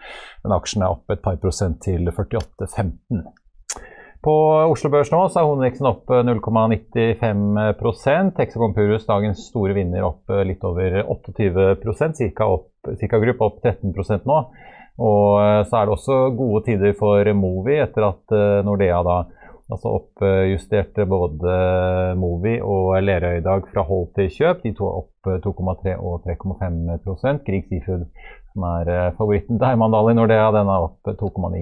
Men 0.47 0.55
aksjen 0.55 0.86
er 0.86 0.93
opp 0.95 1.12
et 1.12 1.19
par 1.19 1.36
prosent 1.41 1.81
til 1.83 2.07
48,15. 2.07 3.19
På 4.23 4.33
Oslo 4.71 4.88
Børs 4.93 5.12
nå 5.12 5.27
så 5.27 5.41
er 5.41 5.45
hovedindeksen 5.45 5.86
opp 5.89 6.07
0,95% 6.07 8.39
Hexagon 8.39 8.73
Purus, 8.75 9.05
dagens 9.10 9.39
store 9.51 9.73
vinner, 9.75 10.03
opp 10.07 10.23
litt 10.47 10.63
over 10.63 11.03
28% 11.03 12.15
Cirka, 12.21 12.43
opp, 12.47 12.71
Cirka 12.95 13.19
Group 13.19 13.41
opp 13.43 13.60
13 13.60 13.91
nå. 14.23 14.38
Og 14.97 15.38
eh, 15.43 15.62
så 15.67 15.77
er 15.77 15.86
det 15.86 15.93
også 15.97 16.15
gode 16.39 16.63
tider 16.65 16.93
for 16.97 17.21
Movi 17.38 17.75
etter 17.83 18.01
at 18.07 18.25
eh, 18.33 18.65
Nordea 18.65 19.03
da 19.05 19.17
altså 19.67 19.88
oppjusterte 19.99 21.05
både 21.12 21.51
Movi 22.17 22.55
og 22.63 22.95
Lerøy 23.03 23.38
i 23.41 23.45
dag 23.45 23.62
fra 23.67 23.83
hold 23.83 24.15
til 24.15 24.31
kjøp. 24.31 24.63
De 24.63 24.71
to 24.79 24.86
opp 24.88 25.27
2,3 25.43 25.99
og 25.99 26.23
3,5 26.23 27.43
Grieg 27.43 27.67
Seafood 27.67 28.07
som 28.58 28.65
er 28.65 28.89
eh, 28.89 29.15
favoritten 29.17 29.60
til 29.60 29.70
Herman 29.70 29.93
i 30.10 30.17
Nordea. 30.17 30.50
Den 30.56 30.72
er 30.72 30.88
opp 30.89 31.06
2,9 31.06 31.60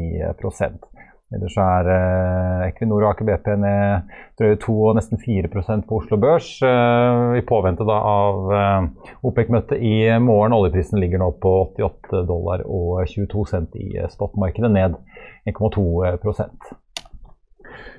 Ellers 1.35 1.55
er 1.59 1.89
eh, 1.91 2.67
Equinor 2.69 3.03
og 3.03 3.09
Aker 3.09 3.27
BP 3.27 3.49
ned 3.59 4.13
drøye 4.39 4.59
2 4.61 4.75
og 4.89 4.95
nesten 4.95 5.19
4 5.19 5.51
på 5.51 5.99
Oslo 5.99 6.19
Børs. 6.21 6.47
Eh, 6.63 7.41
I 7.41 7.43
påvente 7.49 7.87
da 7.87 7.99
av 7.99 8.55
OPEC-møtet 9.27 9.81
i 9.81 9.97
morgen. 10.23 10.55
Oljeprisen 10.55 11.01
ligger 11.03 11.19
nå 11.19 11.33
på 11.43 11.53
88 11.75 12.23
dollar 12.29 12.63
og 12.63 13.03
22 13.11 13.45
cent 13.51 13.75
i 13.75 13.91
spotmarkedet, 14.15 14.71
ned 14.71 14.95
1,2 15.51 16.84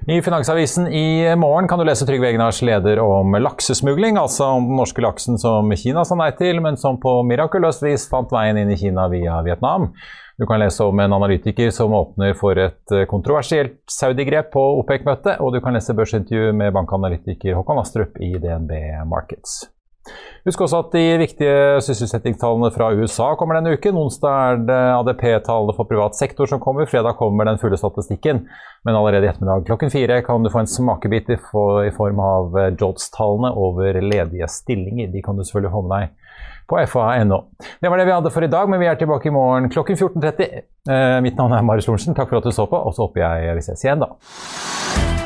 i 0.07 0.21
Finansavisen 0.23 0.87
i 0.89 1.37
morgen 1.37 1.69
kan 1.69 1.79
du 1.79 1.85
lese 1.89 2.07
Trygve 2.07 2.29
Egnars 2.31 2.63
leder 2.63 3.01
om 3.03 3.35
laksesmugling, 3.41 4.19
altså 4.21 4.53
om 4.57 4.69
den 4.69 4.79
norske 4.81 5.03
laksen 5.03 5.39
som 5.43 5.73
Kina 5.77 6.05
sa 6.07 6.19
nei 6.19 6.31
til, 6.39 6.61
men 6.65 6.79
som 6.81 7.01
på 7.03 7.19
mirakuløst 7.27 7.83
vis 7.83 8.07
fant 8.11 8.31
veien 8.33 8.61
inn 8.61 8.71
i 8.71 8.79
Kina 8.81 9.09
via 9.13 9.41
Vietnam. 9.47 9.91
Du 10.37 10.47
kan 10.47 10.61
lese 10.61 10.85
om 10.85 11.01
en 11.01 11.17
analytiker 11.17 11.71
som 11.73 11.95
åpner 11.97 12.35
for 12.37 12.59
et 12.61 12.97
kontroversielt 13.09 13.79
Saudi-grep 13.91 14.53
på 14.53 14.65
OPEC-møtet, 14.83 15.41
og 15.41 15.55
du 15.55 15.63
kan 15.65 15.75
lese 15.75 15.97
børsintervju 15.97 16.53
med 16.57 16.75
bankanalytiker 16.77 17.57
Håkon 17.57 17.81
Astrup 17.81 18.21
i 18.21 18.35
DNB 18.37 18.77
Markets. 19.09 19.65
Husk 20.47 20.63
også 20.63 20.81
at 20.85 20.93
de 20.95 21.05
viktige 21.19 21.81
sysselsettingstallene 21.83 22.71
fra 22.75 22.93
USA 22.95 23.33
kommer 23.39 23.59
denne 23.59 23.75
uken. 23.75 23.99
Onsdag 23.99 24.37
er 24.37 24.61
det 24.69 24.81
ADP-tallene 24.95 25.75
for 25.75 25.91
privat 25.91 26.19
sektor 26.19 26.47
som 26.51 26.63
kommer. 26.63 26.87
Fredag 26.87 27.19
kommer 27.19 27.49
den 27.49 27.59
fulle 27.59 27.79
statistikken. 27.81 28.45
Men 28.87 28.95
allerede 28.95 29.27
i 29.27 29.33
ettermiddag 29.33 29.67
klokken 29.67 29.91
fire 29.91 30.21
kan 30.27 30.47
du 30.47 30.53
få 30.53 30.63
en 30.63 30.71
smakebit 30.71 31.33
i 31.35 31.41
form 31.97 32.23
av 32.23 32.55
JODS-tallene 32.77 33.51
over 33.59 33.99
ledige 34.05 34.47
stillinger. 34.55 35.11
De 35.11 35.25
kan 35.27 35.35
du 35.35 35.43
selvfølgelig 35.43 35.75
få 35.75 35.83
med 35.89 35.97
deg 35.97 36.15
på 36.67 36.87
fa.no. 36.91 37.43
Det 37.81 37.91
var 37.91 37.99
det 37.99 38.07
vi 38.07 38.15
hadde 38.15 38.31
for 38.35 38.47
i 38.47 38.51
dag, 38.51 38.71
men 38.71 38.81
vi 38.83 38.87
er 38.91 38.99
tilbake 38.99 39.31
i 39.31 39.35
morgen 39.35 39.71
klokken 39.71 39.99
14.30. 39.99 40.67
Eh, 40.91 41.21
mitt 41.27 41.39
navn 41.39 41.55
er 41.55 41.67
Marius 41.67 41.91
Lorentzen. 41.91 42.15
Takk 42.15 42.31
for 42.31 42.39
at 42.43 42.47
du 42.47 42.55
så 42.55 42.67
på, 42.71 42.79
og 42.79 42.95
så 42.95 43.07
håper 43.07 43.27
jeg 43.27 43.57
vi 43.59 43.67
ses 43.67 43.87
igjen 43.87 44.03
da. 44.03 45.26